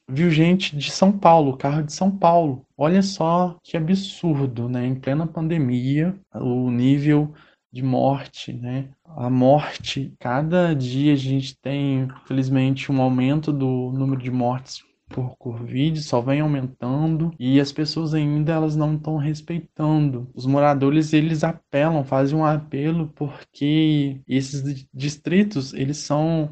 viu 0.08 0.30
gente 0.30 0.76
de 0.76 0.90
São 0.90 1.12
Paulo, 1.12 1.56
carro 1.56 1.82
de 1.82 1.92
São 1.92 2.10
Paulo. 2.10 2.64
Olha 2.76 3.02
só 3.02 3.56
que 3.62 3.76
absurdo, 3.76 4.68
né? 4.68 4.86
Em 4.86 4.94
plena 4.94 5.26
pandemia, 5.26 6.14
o 6.34 6.70
nível 6.70 7.32
de 7.70 7.82
morte, 7.82 8.52
né? 8.52 8.88
A 9.04 9.28
morte, 9.28 10.12
cada 10.18 10.74
dia 10.74 11.12
a 11.12 11.16
gente 11.16 11.56
tem, 11.60 12.08
infelizmente, 12.22 12.90
um 12.90 13.00
aumento 13.00 13.52
do 13.52 13.92
número 13.92 14.22
de 14.22 14.30
mortes 14.30 14.87
por 15.08 15.36
Covid 15.36 16.00
só 16.02 16.20
vem 16.20 16.40
aumentando 16.40 17.32
e 17.38 17.60
as 17.60 17.72
pessoas 17.72 18.14
ainda 18.14 18.52
elas 18.52 18.76
não 18.76 18.94
estão 18.94 19.16
respeitando. 19.16 20.30
Os 20.34 20.46
moradores 20.46 21.12
eles 21.12 21.42
apelam, 21.42 22.04
fazem 22.04 22.38
um 22.38 22.44
apelo 22.44 23.08
porque 23.14 24.20
esses 24.28 24.86
distritos 24.92 25.72
eles 25.72 25.98
são 25.98 26.50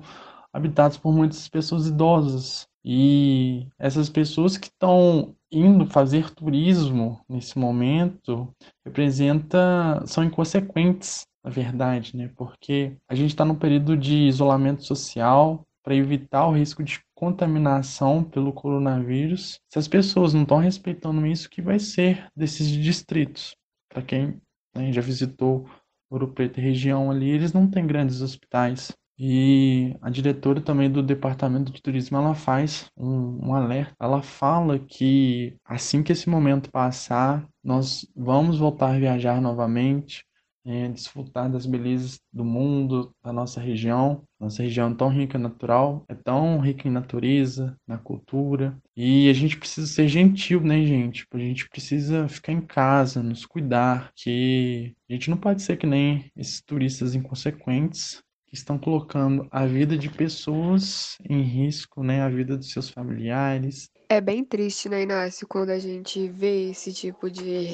habitados 0.53 0.97
por 0.97 1.13
muitas 1.13 1.49
pessoas 1.49 1.87
idosas. 1.87 2.67
E 2.85 3.67
essas 3.79 4.09
pessoas 4.09 4.57
que 4.57 4.69
estão 4.69 5.35
indo 5.51 5.87
fazer 5.87 6.31
turismo 6.31 7.21
nesse 7.29 7.59
momento 7.59 8.55
representa 8.85 10.03
são 10.07 10.23
inconsequentes, 10.23 11.27
na 11.43 11.51
verdade, 11.51 12.17
né? 12.17 12.31
Porque 12.37 12.97
a 13.09 13.15
gente 13.15 13.31
está 13.31 13.45
num 13.45 13.55
período 13.57 13.97
de 13.97 14.29
isolamento 14.29 14.85
social 14.85 15.67
para 15.83 15.95
evitar 15.95 16.47
o 16.47 16.53
risco 16.53 16.83
de 16.83 17.01
contaminação 17.17 18.23
pelo 18.23 18.53
coronavírus. 18.53 19.59
Se 19.69 19.79
as 19.79 19.89
pessoas 19.89 20.35
não 20.35 20.43
estão 20.43 20.59
respeitando 20.59 21.27
isso, 21.27 21.51
que 21.51 21.63
vai 21.63 21.79
ser 21.79 22.29
desses 22.37 22.69
distritos? 22.69 23.57
Para 23.89 24.03
quem 24.03 24.41
né, 24.77 24.93
já 24.93 25.01
visitou 25.01 25.67
Ouro 26.11 26.29
Preto 26.29 26.61
e 26.61 26.63
região 26.63 27.11
ali, 27.11 27.31
eles 27.31 27.53
não 27.53 27.69
têm 27.69 27.87
grandes 27.87 28.21
hospitais. 28.21 28.93
E 29.19 29.97
a 30.03 30.11
diretora 30.11 30.61
também 30.61 30.91
do 30.91 31.03
departamento 31.03 31.73
de 31.73 31.81
turismo 31.81 32.19
ela 32.19 32.35
faz 32.35 32.91
um, 32.95 33.49
um, 33.49 33.55
alerta. 33.55 33.95
Ela 33.99 34.21
fala 34.21 34.79
que 34.79 35.57
assim 35.65 36.03
que 36.03 36.13
esse 36.13 36.29
momento 36.29 36.71
passar, 36.71 37.49
nós 37.65 38.07
vamos 38.15 38.59
voltar 38.59 38.95
a 38.95 38.99
viajar 38.99 39.41
novamente, 39.41 40.23
é, 40.67 40.89
desfrutar 40.89 41.51
das 41.51 41.65
belezas 41.65 42.19
do 42.33 42.45
mundo, 42.45 43.13
da 43.25 43.33
nossa 43.33 43.61
região. 43.61 44.23
Nossa 44.39 44.63
região 44.63 44.91
é 44.91 44.95
tão 44.95 45.09
rica 45.09 45.39
em 45.39 45.41
natural, 45.41 46.05
é 46.09 46.15
tão 46.15 46.59
rica 46.59 46.89
em 46.89 46.91
natureza, 46.91 47.77
na 47.87 47.97
cultura. 47.97 48.77
E 48.97 49.31
a 49.31 49.33
gente 49.33 49.57
precisa 49.57 49.87
ser 49.87 50.09
gentil, 50.09 50.61
né, 50.61 50.85
gente? 50.85 51.25
A 51.33 51.39
gente 51.39 51.69
precisa 51.69 52.29
ficar 52.29 52.53
em 52.53 52.61
casa, 52.61 53.23
nos 53.23 53.47
cuidar, 53.47 54.11
que 54.17 54.93
a 55.09 55.13
gente 55.13 55.31
não 55.31 55.37
pode 55.37 55.63
ser 55.63 55.77
que 55.77 55.87
nem 55.87 56.31
esses 56.37 56.61
turistas 56.61 57.15
inconsequentes 57.15 58.21
que 58.47 58.55
estão 58.55 58.79
colocando 58.79 59.47
a 59.51 59.67
vida 59.67 59.97
de 59.97 60.09
pessoas 60.09 61.19
em 61.29 61.43
risco, 61.43 62.03
né, 62.03 62.23
a 62.23 62.29
vida 62.29 62.57
dos 62.57 62.71
seus 62.71 62.89
familiares. 62.89 63.91
É 64.09 64.21
bem 64.21 64.45
triste, 64.45 64.89
né, 64.89 65.03
Inácio, 65.03 65.49
quando 65.49 65.71
a 65.71 65.79
gente 65.79 66.29
vê 66.29 66.71
esse 66.71 66.93
tipo 66.93 67.29
de 67.29 67.69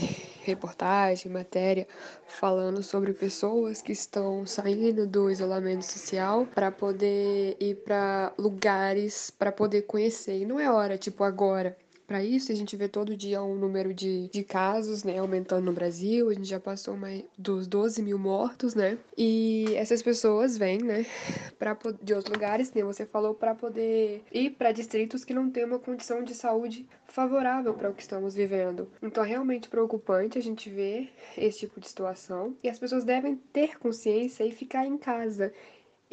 reportagem, 0.44 1.30
matéria, 1.30 1.86
falando 2.26 2.82
sobre 2.82 3.12
pessoas 3.12 3.80
que 3.80 3.92
estão 3.92 4.46
saindo 4.46 5.06
do 5.06 5.30
isolamento 5.30 5.82
social 5.82 6.46
para 6.46 6.70
poder 6.70 7.56
ir 7.60 7.76
para 7.84 8.32
lugares 8.38 9.30
para 9.30 9.52
poder 9.52 9.82
conhecer. 9.82 10.40
E 10.40 10.46
não 10.46 10.58
é 10.60 10.70
hora, 10.70 10.98
tipo, 10.98 11.24
agora 11.24 11.76
para 12.06 12.22
isso. 12.24 12.52
A 12.52 12.54
gente 12.54 12.76
vê 12.76 12.88
todo 12.88 13.16
dia 13.16 13.42
um 13.42 13.54
número 13.54 13.92
de, 13.94 14.28
de 14.28 14.42
casos, 14.44 15.04
né, 15.04 15.18
aumentando 15.18 15.64
no 15.64 15.72
Brasil. 15.72 16.28
A 16.28 16.34
gente 16.34 16.48
já 16.48 16.60
passou 16.60 16.96
mais 16.96 17.24
dos 17.36 17.66
12 17.66 18.02
mil 18.02 18.18
mortos, 18.18 18.74
né? 18.74 18.98
E 19.16 19.66
essas 19.74 20.02
pessoas 20.02 20.56
vêm, 20.56 20.78
né, 20.78 21.06
pra, 21.58 21.76
de 22.02 22.14
outros 22.14 22.32
lugares, 22.32 22.72
nem 22.72 22.84
você 22.84 23.06
falou, 23.06 23.34
para 23.34 23.54
poder 23.54 24.22
ir 24.32 24.50
para 24.50 24.72
distritos 24.72 25.24
que 25.24 25.34
não 25.34 25.50
têm 25.50 25.64
uma 25.64 25.78
condição 25.78 26.22
de 26.22 26.34
saúde 26.34 26.86
favorável 27.06 27.74
para 27.74 27.90
o 27.90 27.94
que 27.94 28.02
estamos 28.02 28.34
vivendo. 28.34 28.88
Então 29.02 29.24
é 29.24 29.28
realmente 29.28 29.68
preocupante 29.68 30.38
a 30.38 30.42
gente 30.42 30.70
ver 30.70 31.12
esse 31.36 31.60
tipo 31.60 31.78
de 31.78 31.88
situação 31.88 32.56
e 32.62 32.68
as 32.68 32.78
pessoas 32.78 33.04
devem 33.04 33.36
ter 33.52 33.78
consciência 33.78 34.44
e 34.44 34.50
ficar 34.50 34.86
em 34.86 34.96
casa 34.96 35.52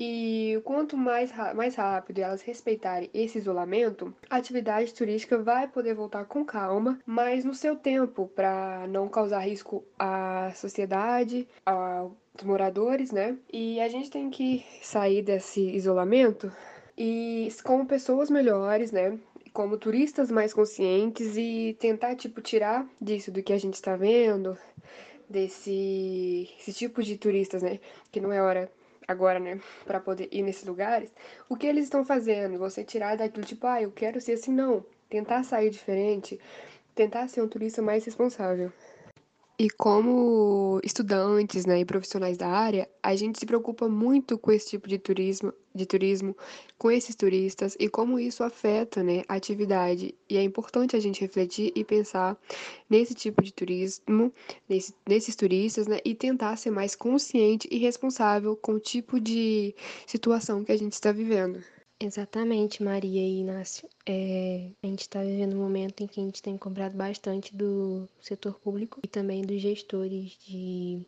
e 0.01 0.61
quanto 0.63 0.95
mais, 0.95 1.29
mais 1.53 1.75
rápido 1.75 2.19
elas 2.19 2.41
respeitarem 2.41 3.09
esse 3.13 3.37
isolamento, 3.37 4.13
a 4.29 4.37
atividade 4.37 4.93
turística 4.93 5.37
vai 5.37 5.67
poder 5.67 5.93
voltar 5.93 6.23
com 6.23 6.45
calma, 6.45 6.97
mas 7.05 7.43
no 7.43 7.53
seu 7.53 7.75
tempo, 7.75 8.31
para 8.33 8.87
não 8.87 9.09
causar 9.09 9.39
risco 9.39 9.83
à 9.99 10.53
sociedade, 10.55 11.45
aos 11.65 12.13
moradores, 12.45 13.11
né? 13.11 13.37
E 13.51 13.81
a 13.81 13.89
gente 13.89 14.09
tem 14.09 14.29
que 14.29 14.65
sair 14.81 15.21
desse 15.21 15.59
isolamento 15.59 16.49
e 16.97 17.49
com 17.65 17.85
pessoas 17.85 18.29
melhores, 18.29 18.93
né? 18.93 19.19
Como 19.51 19.77
turistas 19.77 20.31
mais 20.31 20.53
conscientes 20.53 21.35
e 21.35 21.75
tentar, 21.77 22.15
tipo, 22.15 22.39
tirar 22.39 22.87
disso 23.01 23.31
do 23.31 23.43
que 23.43 23.51
a 23.51 23.59
gente 23.59 23.73
está 23.73 23.97
vendo, 23.97 24.57
desse 25.29 26.49
esse 26.57 26.71
tipo 26.71 27.03
de 27.03 27.17
turistas, 27.17 27.61
né? 27.61 27.81
Que 28.13 28.21
não 28.21 28.31
é 28.31 28.41
hora 28.41 28.71
agora, 29.09 29.39
né, 29.39 29.59
para 29.85 29.99
poder 29.99 30.29
ir 30.31 30.43
nesses 30.43 30.63
lugares, 30.65 31.11
o 31.49 31.55
que 31.55 31.65
eles 31.65 31.85
estão 31.85 32.05
fazendo? 32.05 32.59
Você 32.59 32.83
tirar 32.83 33.17
daquilo 33.17 33.43
tipo, 33.45 33.65
ah, 33.65 33.81
eu 33.81 33.91
quero 33.91 34.21
ser 34.21 34.33
assim, 34.33 34.51
não. 34.53 34.85
Tentar 35.09 35.43
sair 35.43 35.71
diferente, 35.71 36.39
tentar 36.93 37.27
ser 37.27 37.41
um 37.41 37.47
turista 37.47 37.81
mais 37.81 38.05
responsável. 38.05 38.71
E 39.61 39.69
como 39.69 40.79
estudantes, 40.85 41.65
né, 41.65 41.81
e 41.81 41.85
profissionais 41.85 42.37
da 42.37 42.47
área, 42.47 42.89
a 43.03 43.13
gente 43.13 43.37
se 43.37 43.45
preocupa 43.45 43.89
muito 43.89 44.37
com 44.37 44.53
esse 44.53 44.69
tipo 44.69 44.87
de 44.87 44.97
turismo, 44.97 45.51
de 45.75 45.85
turismo, 45.85 46.33
com 46.77 46.89
esses 46.89 47.13
turistas 47.13 47.75
e 47.77 47.89
como 47.89 48.17
isso 48.17 48.41
afeta, 48.41 49.03
né, 49.03 49.23
a 49.27 49.33
atividade. 49.35 50.15
E 50.29 50.37
é 50.37 50.43
importante 50.43 50.95
a 50.95 50.99
gente 51.01 51.19
refletir 51.19 51.73
e 51.75 51.83
pensar 51.83 52.37
nesse 52.89 53.13
tipo 53.13 53.43
de 53.43 53.51
turismo, 53.51 54.31
nesse, 54.69 54.95
nesses 55.05 55.35
turistas, 55.35 55.87
né, 55.87 55.99
e 56.05 56.15
tentar 56.15 56.55
ser 56.55 56.71
mais 56.71 56.95
consciente 56.95 57.67
e 57.69 57.77
responsável 57.79 58.55
com 58.55 58.75
o 58.75 58.79
tipo 58.79 59.19
de 59.19 59.75
situação 60.07 60.63
que 60.63 60.71
a 60.71 60.77
gente 60.77 60.93
está 60.93 61.11
vivendo. 61.11 61.61
Exatamente, 62.01 62.81
Maria 62.81 63.21
e 63.21 63.41
Inácio. 63.41 63.89
É, 64.05 64.71
a 64.81 64.87
gente 64.87 65.01
está 65.01 65.21
vivendo 65.21 65.53
um 65.55 65.59
momento 65.61 66.01
em 66.01 66.07
que 66.07 66.21
a 66.21 66.23
gente 66.23 66.41
tem 66.41 66.57
cobrado 66.57 66.95
bastante 66.95 67.53
do 67.53 68.07
setor 68.21 68.57
público 68.57 69.01
e 69.03 69.07
também 69.07 69.41
dos 69.41 69.61
gestores 69.61 70.37
de 70.47 71.01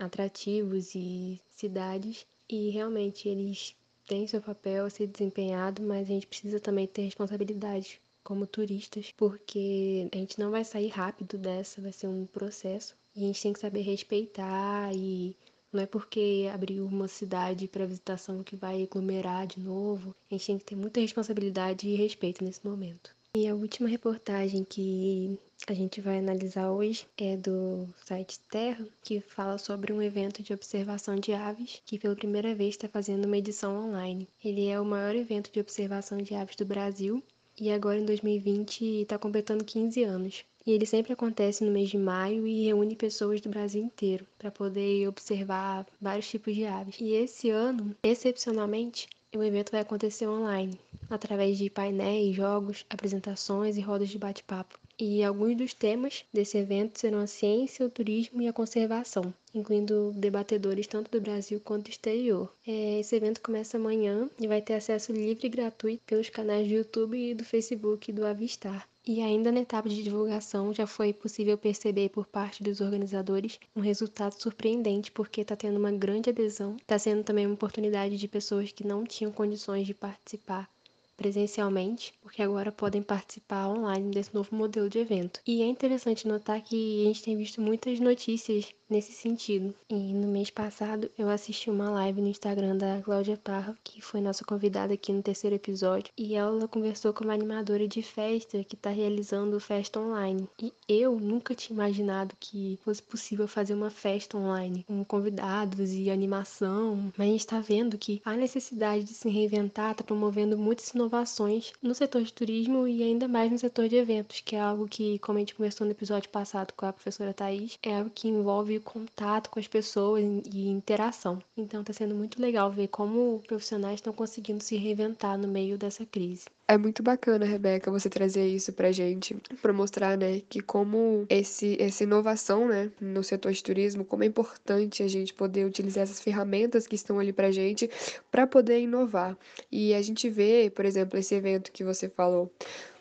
atrativos 0.00 0.96
e 0.96 1.40
cidades, 1.54 2.26
e 2.48 2.70
realmente 2.70 3.28
eles 3.28 3.76
têm 4.04 4.26
seu 4.26 4.42
papel 4.42 4.86
a 4.86 4.90
ser 4.90 5.06
desempenhado, 5.06 5.80
mas 5.82 6.02
a 6.02 6.12
gente 6.12 6.26
precisa 6.26 6.58
também 6.58 6.88
ter 6.88 7.02
responsabilidade 7.02 8.00
como 8.24 8.48
turistas, 8.48 9.12
porque 9.16 10.08
a 10.12 10.16
gente 10.16 10.40
não 10.40 10.50
vai 10.50 10.64
sair 10.64 10.88
rápido 10.88 11.38
dessa, 11.38 11.80
vai 11.80 11.92
ser 11.92 12.08
um 12.08 12.26
processo, 12.26 12.96
e 13.14 13.22
a 13.22 13.26
gente 13.28 13.40
tem 13.40 13.52
que 13.52 13.60
saber 13.60 13.82
respeitar 13.82 14.92
e 14.92 15.36
não 15.72 15.82
é 15.82 15.86
porque 15.86 16.48
abriu 16.52 16.86
uma 16.86 17.08
cidade 17.08 17.68
para 17.68 17.86
visitação 17.86 18.42
que 18.42 18.56
vai 18.56 18.82
aglomerar 18.82 19.46
de 19.46 19.60
novo. 19.60 20.14
A 20.30 20.34
gente 20.34 20.46
tem 20.46 20.58
que 20.58 20.64
ter 20.64 20.76
muita 20.76 21.00
responsabilidade 21.00 21.88
e 21.88 21.96
respeito 21.96 22.44
nesse 22.44 22.66
momento. 22.66 23.14
E 23.36 23.46
a 23.46 23.54
última 23.54 23.86
reportagem 23.86 24.64
que 24.64 25.38
a 25.68 25.74
gente 25.74 26.00
vai 26.00 26.18
analisar 26.18 26.70
hoje 26.70 27.06
é 27.18 27.36
do 27.36 27.86
site 28.04 28.40
Terra, 28.50 28.86
que 29.02 29.20
fala 29.20 29.58
sobre 29.58 29.92
um 29.92 30.00
evento 30.00 30.42
de 30.42 30.54
observação 30.54 31.16
de 31.16 31.34
aves 31.34 31.82
que 31.84 31.98
pela 31.98 32.16
primeira 32.16 32.54
vez 32.54 32.70
está 32.70 32.88
fazendo 32.88 33.26
uma 33.26 33.36
edição 33.36 33.88
online. 33.88 34.26
Ele 34.42 34.68
é 34.68 34.80
o 34.80 34.86
maior 34.86 35.14
evento 35.14 35.52
de 35.52 35.60
observação 35.60 36.16
de 36.16 36.34
aves 36.34 36.56
do 36.56 36.64
Brasil 36.64 37.22
e 37.60 37.70
agora 37.70 37.98
em 37.98 38.06
2020 38.06 39.02
está 39.02 39.18
completando 39.18 39.64
15 39.64 40.02
anos. 40.02 40.44
E 40.66 40.72
ele 40.72 40.84
sempre 40.84 41.12
acontece 41.12 41.64
no 41.64 41.70
mês 41.70 41.88
de 41.88 41.96
maio 41.96 42.44
e 42.44 42.64
reúne 42.64 42.96
pessoas 42.96 43.40
do 43.40 43.48
Brasil 43.48 43.80
inteiro 43.80 44.26
para 44.36 44.50
poder 44.50 45.06
observar 45.06 45.86
vários 46.00 46.28
tipos 46.28 46.56
de 46.56 46.66
aves. 46.66 46.96
E 47.00 47.12
esse 47.12 47.50
ano, 47.50 47.94
excepcionalmente, 48.02 49.08
o 49.32 49.44
evento 49.44 49.70
vai 49.70 49.82
acontecer 49.82 50.26
online, 50.26 50.76
através 51.08 51.56
de 51.56 51.70
painéis, 51.70 52.34
jogos, 52.34 52.84
apresentações 52.90 53.76
e 53.76 53.80
rodas 53.80 54.08
de 54.08 54.18
bate-papo. 54.18 54.76
E 54.98 55.22
alguns 55.22 55.56
dos 55.56 55.74
temas 55.74 56.24
desse 56.32 56.56
evento 56.56 56.98
serão 56.98 57.20
a 57.20 57.26
ciência, 57.26 57.84
o 57.84 57.90
turismo 57.90 58.40
e 58.40 58.48
a 58.48 58.52
conservação, 58.52 59.32
incluindo 59.54 60.10
debatedores 60.16 60.86
tanto 60.86 61.10
do 61.10 61.20
Brasil 61.20 61.60
quanto 61.60 61.84
do 61.84 61.90
exterior. 61.90 62.50
É, 62.66 63.00
esse 63.00 63.14
evento 63.14 63.42
começa 63.42 63.76
amanhã 63.76 64.28
e 64.40 64.48
vai 64.48 64.62
ter 64.62 64.74
acesso 64.74 65.12
livre 65.12 65.46
e 65.46 65.50
gratuito 65.50 66.02
pelos 66.06 66.30
canais 66.30 66.66
do 66.66 66.74
YouTube 66.74 67.16
e 67.16 67.34
do 67.34 67.44
Facebook 67.44 68.10
do 68.10 68.26
Avistar. 68.26 68.88
E 69.08 69.22
ainda 69.22 69.52
na 69.52 69.60
etapa 69.60 69.88
de 69.88 70.02
divulgação 70.02 70.74
já 70.74 70.84
foi 70.84 71.12
possível 71.12 71.56
perceber 71.56 72.08
por 72.08 72.26
parte 72.26 72.60
dos 72.60 72.80
organizadores 72.80 73.60
um 73.76 73.80
resultado 73.80 74.32
surpreendente, 74.32 75.12
porque 75.12 75.42
está 75.42 75.54
tendo 75.54 75.78
uma 75.78 75.92
grande 75.92 76.30
adesão. 76.30 76.76
Está 76.76 76.98
sendo 76.98 77.22
também 77.22 77.46
uma 77.46 77.54
oportunidade 77.54 78.16
de 78.16 78.26
pessoas 78.26 78.72
que 78.72 78.84
não 78.84 79.04
tinham 79.04 79.30
condições 79.30 79.86
de 79.86 79.94
participar 79.94 80.68
presencialmente, 81.16 82.12
porque 82.20 82.42
agora 82.42 82.70
podem 82.70 83.00
participar 83.00 83.68
online 83.68 84.10
desse 84.10 84.34
novo 84.34 84.54
modelo 84.54 84.90
de 84.90 84.98
evento. 84.98 85.40
E 85.46 85.62
é 85.62 85.66
interessante 85.66 86.28
notar 86.28 86.60
que 86.60 87.02
a 87.02 87.06
gente 87.06 87.22
tem 87.22 87.36
visto 87.36 87.60
muitas 87.60 87.98
notícias 87.98 88.74
nesse 88.88 89.12
sentido. 89.12 89.74
E 89.88 89.94
no 89.94 90.28
mês 90.28 90.50
passado 90.50 91.10
eu 91.18 91.28
assisti 91.28 91.70
uma 91.70 91.90
live 91.90 92.20
no 92.20 92.28
Instagram 92.28 92.76
da 92.76 93.00
Cláudia 93.02 93.36
Parra, 93.36 93.76
que 93.82 94.00
foi 94.00 94.20
nossa 94.20 94.44
convidada 94.44 94.94
aqui 94.94 95.12
no 95.12 95.22
terceiro 95.22 95.56
episódio, 95.56 96.12
e 96.16 96.34
ela 96.34 96.68
conversou 96.68 97.12
com 97.12 97.24
uma 97.24 97.34
animadora 97.34 97.86
de 97.86 98.02
festa 98.02 98.62
que 98.64 98.74
está 98.74 98.90
realizando 98.90 99.58
festa 99.60 100.00
online. 100.00 100.48
E 100.58 100.72
eu 100.88 101.18
nunca 101.18 101.54
tinha 101.54 101.74
imaginado 101.74 102.34
que 102.38 102.78
fosse 102.84 103.02
possível 103.02 103.48
fazer 103.48 103.74
uma 103.74 103.90
festa 103.90 104.36
online 104.36 104.84
com 104.86 105.04
convidados 105.04 105.92
e 105.92 106.10
animação, 106.10 107.12
mas 107.16 107.26
a 107.26 107.30
gente 107.30 107.40
está 107.40 107.60
vendo 107.60 107.98
que 107.98 108.20
a 108.24 108.34
necessidade 108.34 109.04
de 109.04 109.14
se 109.14 109.28
reinventar 109.28 109.92
está 109.92 110.04
promovendo 110.04 110.56
muitas 110.56 110.90
inovações 110.90 111.72
no 111.82 111.94
setor 111.94 112.22
de 112.22 112.32
turismo 112.32 112.86
e 112.86 113.02
ainda 113.02 113.26
mais 113.28 113.50
no 113.50 113.58
setor 113.58 113.88
de 113.88 113.96
eventos, 113.96 114.40
que 114.40 114.56
é 114.56 114.60
algo 114.60 114.86
que, 114.86 115.18
como 115.18 115.38
a 115.38 115.40
gente 115.40 115.54
conversou 115.54 115.84
no 115.86 115.92
episódio 115.92 116.28
passado 116.30 116.72
com 116.74 116.86
a 116.86 116.92
professora 116.92 117.34
Thais, 117.34 117.78
é 117.82 117.96
algo 117.96 118.10
que 118.10 118.28
envolve 118.28 118.75
contato 118.80 119.50
com 119.50 119.58
as 119.58 119.68
pessoas 119.68 120.22
e 120.52 120.68
interação. 120.68 121.38
Então 121.56 121.80
está 121.80 121.92
sendo 121.92 122.14
muito 122.14 122.40
legal 122.40 122.70
ver 122.70 122.88
como 122.88 123.42
profissionais 123.46 123.96
estão 123.96 124.12
conseguindo 124.12 124.62
se 124.62 124.76
reinventar 124.76 125.38
no 125.38 125.48
meio 125.48 125.76
dessa 125.76 126.04
crise. 126.04 126.44
É 126.68 126.76
muito 126.76 127.00
bacana, 127.00 127.46
Rebeca, 127.46 127.92
você 127.92 128.10
trazer 128.10 128.44
isso 128.48 128.72
pra 128.72 128.90
gente, 128.90 129.36
para 129.62 129.72
mostrar, 129.72 130.18
né, 130.18 130.42
que 130.48 130.60
como 130.60 131.24
esse, 131.28 131.80
essa 131.80 132.02
inovação, 132.02 132.66
né, 132.66 132.90
no 133.00 133.22
setor 133.22 133.52
de 133.52 133.62
turismo, 133.62 134.04
como 134.04 134.24
é 134.24 134.26
importante 134.26 135.00
a 135.02 135.06
gente 135.08 135.32
poder 135.32 135.64
utilizar 135.64 136.02
essas 136.02 136.20
ferramentas 136.20 136.88
que 136.88 136.96
estão 136.96 137.20
ali 137.20 137.32
pra 137.32 137.52
gente 137.52 137.88
para 138.32 138.48
poder 138.48 138.80
inovar. 138.80 139.38
E 139.70 139.94
a 139.94 140.02
gente 140.02 140.28
vê, 140.28 140.68
por 140.68 140.84
exemplo, 140.84 141.16
esse 141.16 141.36
evento 141.36 141.70
que 141.70 141.84
você 141.84 142.08
falou 142.08 142.52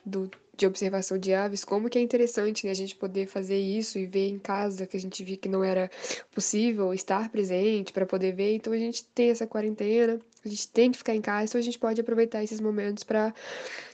do 0.05 0.29
de 0.57 0.65
observação 0.65 1.17
de 1.17 1.33
aves, 1.33 1.63
como 1.63 1.89
que 1.89 1.97
é 1.97 2.01
interessante 2.01 2.65
né, 2.65 2.71
a 2.71 2.75
gente 2.75 2.95
poder 2.95 3.27
fazer 3.27 3.57
isso 3.57 3.99
e 3.99 4.05
ver 4.05 4.29
em 4.29 4.39
casa, 4.39 4.87
que 4.87 4.97
a 4.97 4.99
gente 4.99 5.23
viu 5.23 5.37
que 5.37 5.49
não 5.49 5.63
era 5.63 5.89
possível 6.33 6.93
estar 6.93 7.29
presente 7.29 7.93
para 7.93 8.05
poder 8.05 8.33
ver. 8.33 8.55
Então 8.55 8.73
a 8.73 8.77
gente 8.77 9.05
tem 9.05 9.29
essa 9.29 9.45
quarentena, 9.45 10.19
a 10.43 10.47
gente 10.47 10.67
tem 10.69 10.91
que 10.91 10.97
ficar 10.97 11.15
em 11.15 11.21
casa, 11.21 11.45
então 11.45 11.59
a 11.59 11.63
gente 11.63 11.79
pode 11.79 12.01
aproveitar 12.01 12.43
esses 12.43 12.59
momentos 12.59 13.03
para 13.03 13.33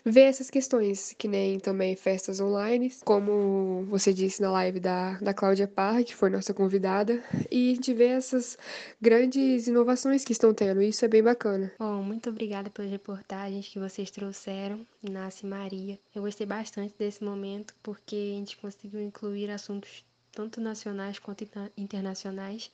ver 0.04 0.22
essas 0.22 0.50
questões, 0.50 1.14
que 1.18 1.28
nem 1.28 1.60
também 1.60 1.96
festas 1.96 2.40
online, 2.40 2.92
como 3.06 3.86
você 3.90 4.14
disse 4.14 4.42
na 4.42 4.52
live 4.52 4.80
da, 4.80 5.18
da 5.20 5.34
Cláudia 5.34 5.68
Parra, 5.68 6.04
que 6.04 6.16
foi 6.16 6.30
nossa 6.30 6.54
convidada, 6.54 7.24
e 7.50 7.76
gente 7.82 7.94
vê 7.94 8.08
essas 8.08 8.58
grandes 9.02 9.68
inovações 9.68 10.24
que 10.24 10.32
estão 10.32 10.54
tendo, 10.54 10.82
isso 10.84 11.04
é 11.04 11.08
bem 11.08 11.24
bacana. 11.24 11.72
Bom, 11.80 12.04
muito 12.04 12.30
obrigada 12.30 12.70
pelas 12.70 12.92
reportagens 12.92 13.68
que 13.68 13.80
vocês 13.80 14.12
trouxeram, 14.12 14.86
Inácio 15.04 15.48
e 15.48 15.50
Maria. 15.50 16.00
Eu 16.14 16.22
gostei 16.22 16.46
bastante 16.52 16.94
desse 16.98 17.24
momento, 17.24 17.74
porque 17.82 18.14
a 18.14 18.36
gente 18.38 18.58
conseguiu 18.58 19.02
incluir 19.02 19.50
assuntos 19.50 20.04
tanto 20.34 20.60
nacionais 20.60 21.18
quanto 21.18 21.48
internacionais 21.78 22.70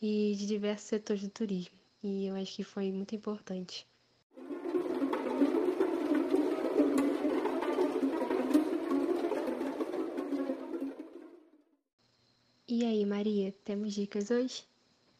e 0.00 0.34
de 0.36 0.44
diversos 0.44 0.88
setores 0.88 1.22
do 1.22 1.30
turismo 1.30 1.78
e 2.02 2.26
eu 2.26 2.34
acho 2.34 2.56
que 2.56 2.64
foi 2.64 2.90
muito 2.90 3.14
importante. 3.14 3.86
E 12.66 12.84
aí, 12.84 13.06
Maria, 13.06 13.54
temos 13.64 13.94
dicas 13.94 14.32
hoje? 14.32 14.64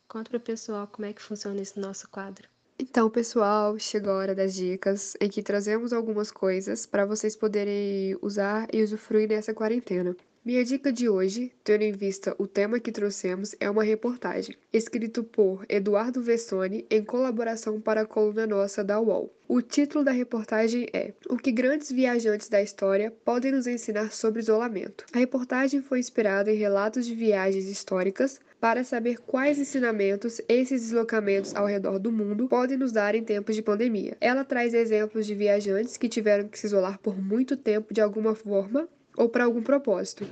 Conta 0.09 0.31
para 0.31 0.39
o 0.39 0.41
pessoal 0.41 0.89
como 0.89 1.07
é 1.07 1.13
que 1.13 1.23
funciona 1.23 1.61
esse 1.61 1.79
nosso 1.79 2.09
quadro. 2.09 2.52
Então, 2.85 3.09
pessoal, 3.09 3.79
chegou 3.79 4.13
a 4.13 4.17
hora 4.17 4.35
das 4.35 4.55
dicas, 4.55 5.15
em 5.21 5.29
que 5.29 5.41
trazemos 5.41 5.93
algumas 5.93 6.33
coisas 6.33 6.85
para 6.85 7.07
vocês 7.07 7.37
poderem 7.37 8.19
usar 8.21 8.67
e 8.73 8.83
usufruir 8.83 9.29
nessa 9.29 9.55
quarentena. 9.55 10.17
Minha 10.45 10.65
dica 10.65 10.93
de 10.93 11.09
hoje, 11.09 11.53
tendo 11.63 11.83
em 11.83 11.93
vista 11.93 12.35
o 12.37 12.49
tema 12.49 12.81
que 12.81 12.91
trouxemos, 12.91 13.55
é 13.61 13.71
uma 13.71 13.85
reportagem, 13.85 14.57
escrito 14.73 15.23
por 15.23 15.65
Eduardo 15.69 16.21
Vessoni 16.21 16.85
em 16.91 17.05
colaboração 17.05 17.81
para 17.81 18.01
a 18.01 18.07
coluna 18.07 18.49
nossa 18.49 18.83
da 18.83 18.99
UOL. 19.01 19.33
O 19.47 19.63
título 19.63 20.03
da 20.03 20.11
reportagem 20.11 20.89
é 20.93 21.15
O 21.31 21.37
que 21.37 21.53
grandes 21.53 21.93
viajantes 21.93 22.49
da 22.49 22.61
história 22.61 23.13
podem 23.25 23.53
nos 23.53 23.69
ensinar 23.69 24.11
sobre 24.11 24.41
isolamento. 24.41 25.07
A 25.13 25.21
reportagem 25.21 25.81
foi 25.81 26.01
inspirada 26.01 26.51
em 26.51 26.57
relatos 26.57 27.07
de 27.07 27.15
viagens 27.15 27.69
históricas 27.69 28.41
para 28.63 28.85
saber 28.85 29.19
quais 29.27 29.59
ensinamentos 29.59 30.41
esses 30.49 30.83
deslocamentos 30.83 31.53
ao 31.53 31.67
redor 31.67 31.99
do 31.99 32.13
mundo 32.13 32.47
podem 32.47 32.77
nos 32.77 32.93
dar 32.93 33.13
em 33.13 33.25
tempos 33.25 33.57
de 33.57 33.61
pandemia. 33.61 34.17
Ela 34.21 34.45
traz 34.45 34.73
exemplos 34.73 35.27
de 35.27 35.35
viajantes 35.35 35.97
que 35.97 36.09
tiveram 36.09 36.47
que 36.47 36.57
se 36.57 36.69
isolar 36.69 36.97
por 37.01 37.21
muito 37.21 37.57
tempo 37.57 37.93
de 37.93 38.01
alguma 38.01 38.37
forma 38.37 38.89
ou 39.17 39.29
para 39.29 39.47
algum 39.47 39.65
propósito, 39.65 40.25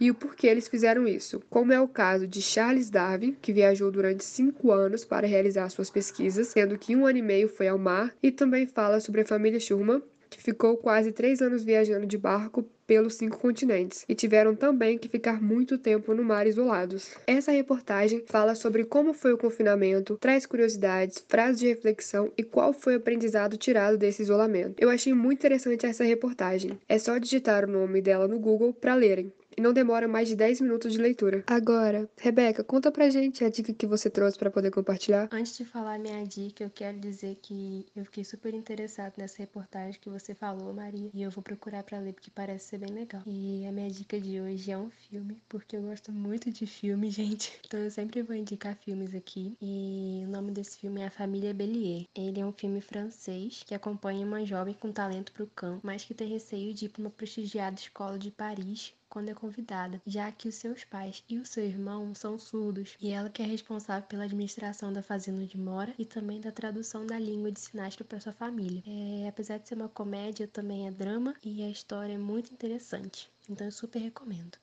e 0.00 0.10
o 0.10 0.14
porquê 0.14 0.46
eles 0.46 0.68
fizeram 0.68 1.06
isso, 1.06 1.42
como 1.50 1.70
é 1.70 1.78
o 1.78 1.86
caso 1.86 2.26
de 2.26 2.40
Charles 2.40 2.88
Darwin, 2.88 3.36
que 3.42 3.52
viajou 3.52 3.90
durante 3.90 4.24
cinco 4.24 4.72
anos 4.72 5.04
para 5.04 5.26
realizar 5.26 5.68
suas 5.68 5.90
pesquisas, 5.90 6.48
sendo 6.48 6.78
que 6.78 6.96
um 6.96 7.04
ano 7.04 7.18
e 7.18 7.22
meio 7.22 7.46
foi 7.46 7.68
ao 7.68 7.78
mar, 7.78 8.14
e 8.22 8.30
também 8.30 8.66
fala 8.66 9.00
sobre 9.00 9.20
a 9.20 9.26
família 9.26 9.60
Schurman, 9.60 10.02
que 10.36 10.42
ficou 10.42 10.76
quase 10.76 11.12
três 11.12 11.40
anos 11.40 11.64
viajando 11.64 12.06
de 12.06 12.18
barco 12.18 12.62
pelos 12.86 13.14
cinco 13.14 13.38
continentes 13.38 14.04
e 14.08 14.14
tiveram 14.14 14.54
também 14.54 14.96
que 14.98 15.08
ficar 15.08 15.42
muito 15.42 15.76
tempo 15.76 16.14
no 16.14 16.22
mar 16.22 16.46
isolados. 16.46 17.14
Essa 17.26 17.50
reportagem 17.50 18.22
fala 18.26 18.54
sobre 18.54 18.84
como 18.84 19.12
foi 19.12 19.32
o 19.32 19.38
confinamento, 19.38 20.16
traz 20.20 20.46
curiosidades, 20.46 21.24
frases 21.26 21.58
de 21.58 21.66
reflexão 21.66 22.30
e 22.36 22.42
qual 22.44 22.72
foi 22.72 22.94
o 22.94 22.98
aprendizado 22.98 23.56
tirado 23.56 23.96
desse 23.96 24.22
isolamento. 24.22 24.74
Eu 24.78 24.90
achei 24.90 25.12
muito 25.14 25.38
interessante 25.38 25.86
essa 25.86 26.04
reportagem. 26.04 26.78
É 26.88 26.98
só 26.98 27.18
digitar 27.18 27.64
o 27.64 27.70
nome 27.72 28.00
dela 28.00 28.28
no 28.28 28.38
Google 28.38 28.72
para 28.72 28.94
lerem 28.94 29.32
e 29.56 29.60
não 29.60 29.72
demora 29.72 30.06
mais 30.06 30.28
de 30.28 30.36
10 30.36 30.60
minutos 30.60 30.92
de 30.92 30.98
leitura. 30.98 31.42
Agora, 31.46 32.08
Rebeca, 32.16 32.62
conta 32.62 32.92
pra 32.92 33.08
gente 33.08 33.44
a 33.44 33.50
dica 33.50 33.72
que 33.72 33.86
você 33.86 34.10
trouxe 34.10 34.38
para 34.38 34.50
poder 34.50 34.70
compartilhar. 34.70 35.28
Antes 35.32 35.56
de 35.56 35.64
falar 35.64 35.98
minha 35.98 36.24
dica, 36.26 36.64
eu 36.64 36.70
quero 36.70 36.98
dizer 36.98 37.38
que 37.40 37.86
eu 37.94 38.04
fiquei 38.04 38.24
super 38.24 38.52
interessado 38.54 39.14
nessa 39.16 39.38
reportagem 39.38 40.00
que 40.00 40.10
você 40.10 40.34
falou, 40.34 40.72
Maria, 40.74 41.10
e 41.14 41.22
eu 41.22 41.30
vou 41.30 41.42
procurar 41.42 41.82
para 41.82 41.98
ler 41.98 42.12
porque 42.12 42.30
parece 42.30 42.66
ser 42.66 42.78
bem 42.78 42.90
legal. 42.90 43.22
E 43.26 43.66
a 43.66 43.72
minha 43.72 43.90
dica 43.90 44.20
de 44.20 44.40
hoje 44.40 44.70
é 44.70 44.78
um 44.78 44.90
filme, 44.90 45.40
porque 45.48 45.76
eu 45.76 45.82
gosto 45.82 46.12
muito 46.12 46.50
de 46.50 46.66
filme, 46.66 47.08
gente. 47.10 47.58
Então 47.66 47.80
eu 47.80 47.90
sempre 47.90 48.22
vou 48.22 48.36
indicar 48.36 48.76
filmes 48.76 49.14
aqui. 49.14 49.56
E 49.60 50.24
o 50.26 50.30
nome 50.30 50.52
desse 50.52 50.78
filme 50.78 51.00
é 51.00 51.06
A 51.06 51.10
Família 51.10 51.54
Bellier. 51.54 52.06
Ele 52.14 52.40
é 52.40 52.46
um 52.46 52.52
filme 52.52 52.80
francês 52.80 53.62
que 53.64 53.74
acompanha 53.74 54.26
uma 54.26 54.44
jovem 54.44 54.74
com 54.74 54.92
talento 54.92 55.32
pro 55.32 55.46
campo, 55.48 55.80
mas 55.82 56.04
que 56.04 56.14
tem 56.14 56.28
receio 56.28 56.74
de 56.74 56.86
ir 56.86 56.88
para 56.88 57.00
uma 57.00 57.10
prestigiada 57.10 57.78
escola 57.78 58.18
de 58.18 58.30
Paris 58.30 58.92
quando 59.16 59.30
é 59.30 59.34
convidada, 59.34 59.98
já 60.06 60.30
que 60.30 60.46
os 60.46 60.56
seus 60.56 60.84
pais 60.84 61.24
e 61.26 61.38
o 61.38 61.46
seu 61.46 61.64
irmão 61.64 62.14
são 62.14 62.38
surdos 62.38 62.98
e 63.00 63.08
ela 63.08 63.30
que 63.30 63.40
é 63.40 63.46
responsável 63.46 64.06
pela 64.06 64.24
administração 64.24 64.92
da 64.92 65.02
fazenda 65.02 65.40
onde 65.40 65.56
mora 65.56 65.94
e 65.98 66.04
também 66.04 66.38
da 66.38 66.52
tradução 66.52 67.06
da 67.06 67.18
língua 67.18 67.50
de 67.50 67.58
sinais 67.58 67.96
para 67.96 68.20
sua 68.20 68.34
família. 68.34 68.82
É, 68.86 69.26
apesar 69.26 69.56
de 69.56 69.68
ser 69.68 69.76
uma 69.76 69.88
comédia, 69.88 70.46
também 70.46 70.86
é 70.86 70.90
drama 70.90 71.34
e 71.42 71.62
a 71.62 71.70
história 71.70 72.12
é 72.12 72.18
muito 72.18 72.52
interessante, 72.52 73.30
então 73.48 73.66
eu 73.66 73.72
super 73.72 74.00
recomendo. 74.00 74.58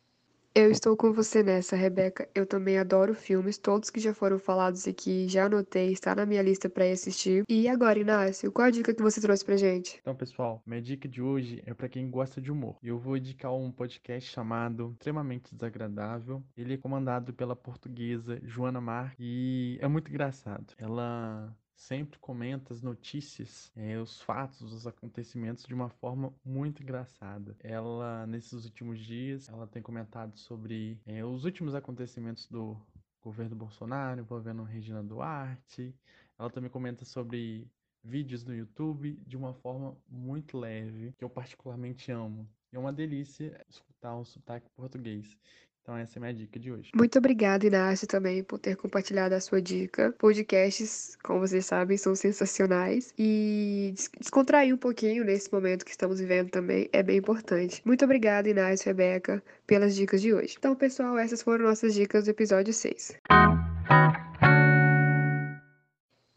Eu 0.56 0.70
estou 0.70 0.96
com 0.96 1.12
você 1.12 1.42
nessa, 1.42 1.76
Rebeca. 1.76 2.30
Eu 2.36 2.46
também 2.46 2.78
adoro 2.78 3.16
filmes, 3.16 3.58
todos 3.58 3.90
que 3.90 4.00
já 4.00 4.14
foram 4.14 4.38
falados 4.38 4.88
aqui, 4.88 5.28
já 5.28 5.46
anotei, 5.46 5.92
está 5.92 6.14
na 6.14 6.28
minha 6.28 6.44
lista 6.44 6.70
para 6.70 6.86
assistir. 6.92 7.44
E 7.50 7.68
agora, 7.68 7.98
Inácio, 7.98 8.52
qual 8.52 8.68
a 8.68 8.70
dica 8.70 8.94
que 8.94 9.02
você 9.02 9.20
trouxe 9.20 9.44
pra 9.44 9.58
gente? 9.58 9.98
Então, 10.00 10.16
pessoal, 10.16 10.62
minha 10.64 10.80
dica 10.80 11.08
de 11.08 11.24
hoje 11.24 11.64
é 11.66 11.74
para 11.74 11.90
quem 11.90 12.08
gosta 12.08 12.40
de 12.40 12.52
humor. 12.52 12.78
Eu 12.84 13.00
vou 13.00 13.18
indicar 13.18 13.52
um 13.52 13.72
podcast 13.72 14.30
chamado 14.30 14.92
Extremamente 14.92 15.56
Desagradável. 15.56 16.44
Ele 16.56 16.76
é 16.76 16.78
comandado 16.78 17.34
pela 17.34 17.56
portuguesa 17.56 18.40
Joana 18.44 18.80
Mar 18.80 19.16
e 19.18 19.80
é 19.82 19.88
muito 19.88 20.12
engraçado. 20.12 20.76
Ela 20.78 21.52
sempre 21.84 22.18
comenta 22.20 22.74
as 22.74 22.82
notícias, 22.82 23.72
é, 23.76 24.00
os 24.00 24.22
fatos, 24.22 24.72
os 24.72 24.88
acontecimentos 24.88 25.66
de 25.66 25.74
uma 25.74 25.90
forma 25.90 26.34
muito 26.44 26.82
engraçada. 26.82 27.56
Ela, 27.60 28.26
nesses 28.26 28.64
últimos 28.64 29.00
dias, 29.00 29.50
ela 29.50 29.68
tem 29.68 29.82
comentado 29.82 30.38
sobre 30.38 30.98
é, 31.06 31.26
os 31.26 31.44
últimos 31.44 31.76
acontecimentos 31.76 32.48
do 32.48 32.78
governo 33.22 33.56
Bolsonaro 33.56 34.22
envolvendo 34.22 34.64
Regina 34.64 35.04
Duarte. 35.04 35.94
Ela 36.40 36.50
também 36.50 36.70
comenta 36.70 37.04
sobre 37.04 37.70
vídeos 38.02 38.46
no 38.46 38.56
YouTube 38.56 39.20
de 39.28 39.36
uma 39.36 39.54
forma 39.54 39.98
muito 40.08 40.58
leve, 40.58 41.14
que 41.18 41.24
eu 41.24 41.30
particularmente 41.30 42.12
amo. 42.12 42.50
É 42.72 42.80
uma 42.80 42.94
delícia 42.94 43.62
escutar 43.70 44.16
o 44.16 44.26
sotaque 44.26 44.70
português. 44.72 45.38
Então 45.84 45.98
essa 45.98 46.18
é 46.18 46.20
a 46.20 46.22
minha 46.22 46.34
dica 46.34 46.58
de 46.58 46.72
hoje. 46.72 46.92
Muito 46.96 47.18
obrigada, 47.18 47.68
Inácio, 47.68 48.08
também 48.08 48.42
por 48.42 48.58
ter 48.58 48.78
compartilhado 48.78 49.36
a 49.36 49.42
sua 49.42 49.62
dica. 49.62 50.16
Podcasts, 50.18 51.18
como 51.22 51.42
vocês 51.42 51.66
sabem, 51.66 51.98
são 51.98 52.16
sensacionais 52.16 53.14
e 53.20 53.94
descontrair 54.18 54.74
um 54.74 54.78
pouquinho 54.78 55.26
nesse 55.26 55.52
momento 55.52 55.84
que 55.84 55.92
estamos 55.92 56.22
vivendo 56.22 56.50
também 56.50 56.90
é 56.94 57.04
bem 57.04 57.18
importante. 57.18 57.82
Muito 57.84 58.06
obrigada, 58.06 58.48
Inácio 58.50 58.86
e 58.86 58.88
Rebeca, 58.88 59.44
pelas 59.68 59.94
dicas 59.94 60.22
de 60.22 60.34
hoje. 60.34 60.56
Então, 60.58 60.74
pessoal, 60.74 61.18
essas 61.18 61.42
foram 61.42 61.66
nossas 61.66 61.94
dicas 61.94 62.24
do 62.26 62.32
episódio 62.32 62.74
6. 62.74 63.20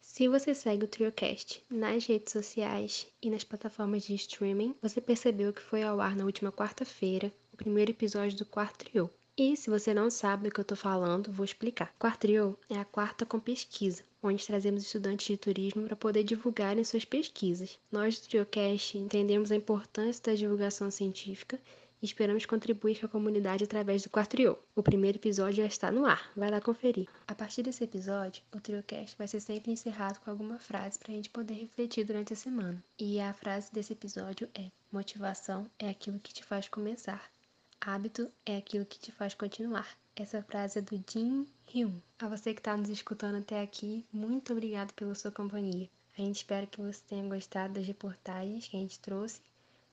Se 0.01 0.29
você 0.29 0.55
segue 0.55 0.87
o 0.87 0.89
TrioCast 0.89 1.63
nas 1.71 2.05
redes 2.07 2.33
sociais 2.33 3.07
e 3.23 3.31
nas 3.31 3.45
plataformas 3.45 4.03
de 4.03 4.15
streaming, 4.15 4.75
você 4.83 5.01
percebeu 5.01 5.53
que 5.53 5.63
foi 5.63 5.85
ao 5.85 6.01
ar 6.01 6.17
na 6.17 6.25
última 6.25 6.51
quarta-feira 6.51 7.31
o 7.53 7.57
primeiro 7.57 7.91
episódio 7.91 8.37
do 8.39 8.45
quarto 8.45 8.85
trio. 8.87 9.11
E 9.39 9.55
se 9.55 9.69
você 9.69 9.93
não 9.93 10.09
sabe 10.09 10.45
do 10.45 10.51
que 10.51 10.59
eu 10.59 10.63
estou 10.63 10.79
falando, 10.79 11.31
vou 11.31 11.45
explicar. 11.45 11.95
Quartrio 11.99 12.59
é 12.71 12.79
a 12.79 12.87
quarta 12.87 13.27
com 13.27 13.39
pesquisa, 13.39 14.03
onde 14.23 14.47
trazemos 14.47 14.83
estudantes 14.83 15.27
de 15.27 15.37
turismo 15.37 15.83
para 15.87 15.95
poder 15.95 16.25
divulgarem 16.25 16.83
suas 16.83 17.05
pesquisas. 17.05 17.79
Nós 17.93 18.19
do 18.19 18.29
TrioCast 18.29 18.97
entendemos 18.97 19.53
a 19.53 19.57
importância 19.57 20.23
da 20.25 20.35
divulgação 20.35 20.91
científica 20.91 21.61
e 22.01 22.07
esperamos 22.07 22.47
contribuir 22.47 22.99
com 22.99 23.05
a 23.05 23.11
comunidade 23.11 23.65
através 23.65 24.03
do 24.03 24.09
Quartrio. 24.09 24.59
O 24.75 24.83
primeiro 24.83 25.19
episódio 25.19 25.57
já 25.57 25.67
está 25.67 25.93
no 25.93 26.07
ar, 26.07 26.33
vai 26.35 26.51
lá 26.51 26.59
conferir. 26.59 27.07
A 27.29 27.35
partir 27.35 27.63
desse 27.63 27.85
episódio, 27.85 28.43
o 28.55 28.59
TrioCast 28.59 29.19
vai 29.19 29.29
ser 29.29 29.41
sempre 29.41 29.71
encerrado 29.71 30.19
com 30.21 30.31
alguma 30.31 30.59
frase 30.59 30.99
para 30.99 31.13
a 31.13 31.15
gente 31.15 31.29
poder 31.29 31.55
refletir 31.55 32.07
durante 32.07 32.33
a 32.33 32.37
semana. 32.37 32.83
E 32.99 33.21
a 33.21 33.35
frase 33.35 33.71
desse 33.71 33.93
episódio 33.93 34.49
é: 34.55 34.71
Motivação 34.91 35.71
é 35.79 35.91
aquilo 35.91 36.21
que 36.21 36.33
te 36.33 36.43
faz 36.43 36.69
começar. 36.69 37.36
Hábito 37.89 38.29
é 38.45 38.57
aquilo 38.57 38.85
que 38.85 38.99
te 38.99 39.13
faz 39.13 39.33
continuar. 39.33 39.97
Essa 40.17 40.43
frase 40.43 40.81
é 40.81 40.83
do 40.83 41.01
Jim 41.09 41.47
Hyun. 41.73 42.01
A 42.19 42.27
você 42.27 42.53
que 42.53 42.59
está 42.59 42.77
nos 42.77 42.89
escutando 42.89 43.37
até 43.37 43.63
aqui, 43.63 44.05
muito 44.13 44.53
obrigado 44.53 44.93
pela 44.95 45.15
sua 45.15 45.31
companhia. 45.31 45.89
A 46.19 46.21
gente 46.21 46.35
espera 46.35 46.67
que 46.67 46.83
você 46.83 47.01
tenha 47.07 47.29
gostado 47.29 47.75
das 47.75 47.87
reportagens 47.87 48.67
que 48.67 48.77
a 48.77 48.81
gente 48.81 48.99
trouxe 48.99 49.41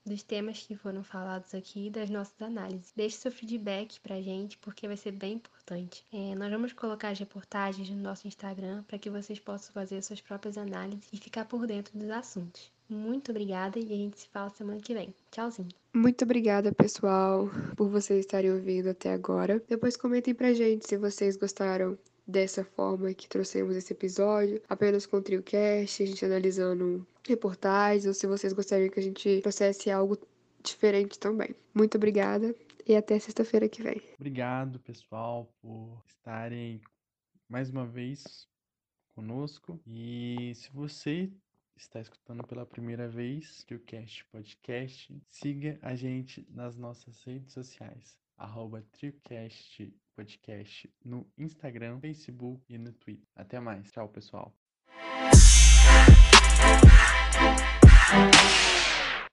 dos 0.04 0.24
temas 0.24 0.64
que 0.64 0.76
foram 0.76 1.04
falados 1.04 1.54
aqui 1.54 1.86
e 1.86 1.90
das 1.92 2.10
nossas 2.10 2.42
análises. 2.42 2.92
Deixe 2.96 3.18
seu 3.18 3.32
feedback 3.32 4.00
pra 4.00 4.20
gente, 4.20 4.58
porque 4.58 4.88
vai 4.88 4.98
ser 4.98 5.12
bem 5.12 5.34
importante. 5.34 6.04
É, 6.12 6.34
nós 6.34 6.52
vamos 6.52 6.74
colocar 6.74 7.10
as 7.10 7.20
reportagens 7.20 7.92
no 7.92 8.02
nosso 8.02 8.28
Instagram 8.28 8.82
para 8.88 8.98
que 8.98 9.12
vocês 9.12 9.40
possam 9.40 9.72
fazer 9.72 10.02
suas 10.02 10.20
próprias 10.20 10.58
análises 10.58 11.08
e 11.14 11.18
ficar 11.18 11.46
por 11.46 11.68
dentro 11.68 11.96
dos 11.98 12.10
assuntos. 12.10 12.72
Muito 12.94 13.32
obrigada 13.32 13.80
e 13.80 13.84
a 13.84 13.98
gente 13.98 14.20
se 14.20 14.28
fala 14.30 14.50
semana 14.50 14.80
que 14.80 14.94
vem. 14.94 15.14
Tchauzinho. 15.32 15.70
Muito 15.94 16.24
obrigada, 16.24 16.72
pessoal, 16.72 17.50
por 17.76 17.90
vocês 17.90 18.20
estarem 18.20 18.52
ouvindo 18.52 18.90
até 18.90 19.12
agora. 19.12 19.62
Depois 19.68 19.98
comentem 19.98 20.34
pra 20.34 20.54
gente 20.54 20.88
se 20.88 20.98
vocês 20.98 21.36
gostaram 21.36 21.98
dessa 22.26 22.64
forma 22.64 23.14
que 23.14 23.28
trouxemos 23.28 23.76
esse 23.76 23.94
episódio, 23.94 24.62
apenas 24.70 25.06
com 25.06 25.18
o 25.18 25.22
TrioCast, 25.22 26.04
a 26.04 26.06
gente 26.06 26.26
analisando 26.26 27.06
reportagens, 27.28 28.06
ou 28.06 28.14
se 28.14 28.28
vocês 28.28 28.54
gostariam 28.54 28.90
que 28.90 29.00
a 29.00 29.04
gente 29.04 29.42
trouxesse 29.42 29.92
algo 29.92 30.18
diferente 30.64 31.20
também. 31.20 31.54
Muito 31.74 31.96
obrigada 31.96 32.56
e 32.88 32.96
até 32.96 33.20
sexta-feira 33.20 33.68
que 33.68 33.82
vem. 33.82 34.02
Obrigado, 34.16 34.80
pessoal, 34.80 35.50
por 35.62 36.02
estarem 36.08 36.82
mais 37.50 37.70
uma 37.70 37.86
vez 37.86 38.48
conosco. 39.16 39.80
E 39.86 40.54
se 40.56 40.72
você 40.72 41.30
está 41.76 42.00
escutando 42.00 42.46
pela 42.46 42.66
primeira 42.66 43.08
vez 43.08 43.66
o 43.72 43.80
Cast 43.80 44.26
Podcast, 44.26 45.16
siga 45.30 45.80
a 45.82 45.96
gente 45.96 46.46
nas 46.50 46.78
nossas 46.78 47.24
redes 47.24 47.54
sociais, 47.54 48.18
arroba 48.38 48.84
TrioCast 48.92 49.94
Podcast 50.16 50.94
no 51.04 51.28
Instagram, 51.38 52.00
Facebook 52.00 52.62
e 52.70 52.78
no 52.78 52.94
Twitter. 52.94 53.28
Até 53.36 53.60
mais. 53.60 53.92
Tchau, 53.92 54.08
pessoal. 54.10 54.56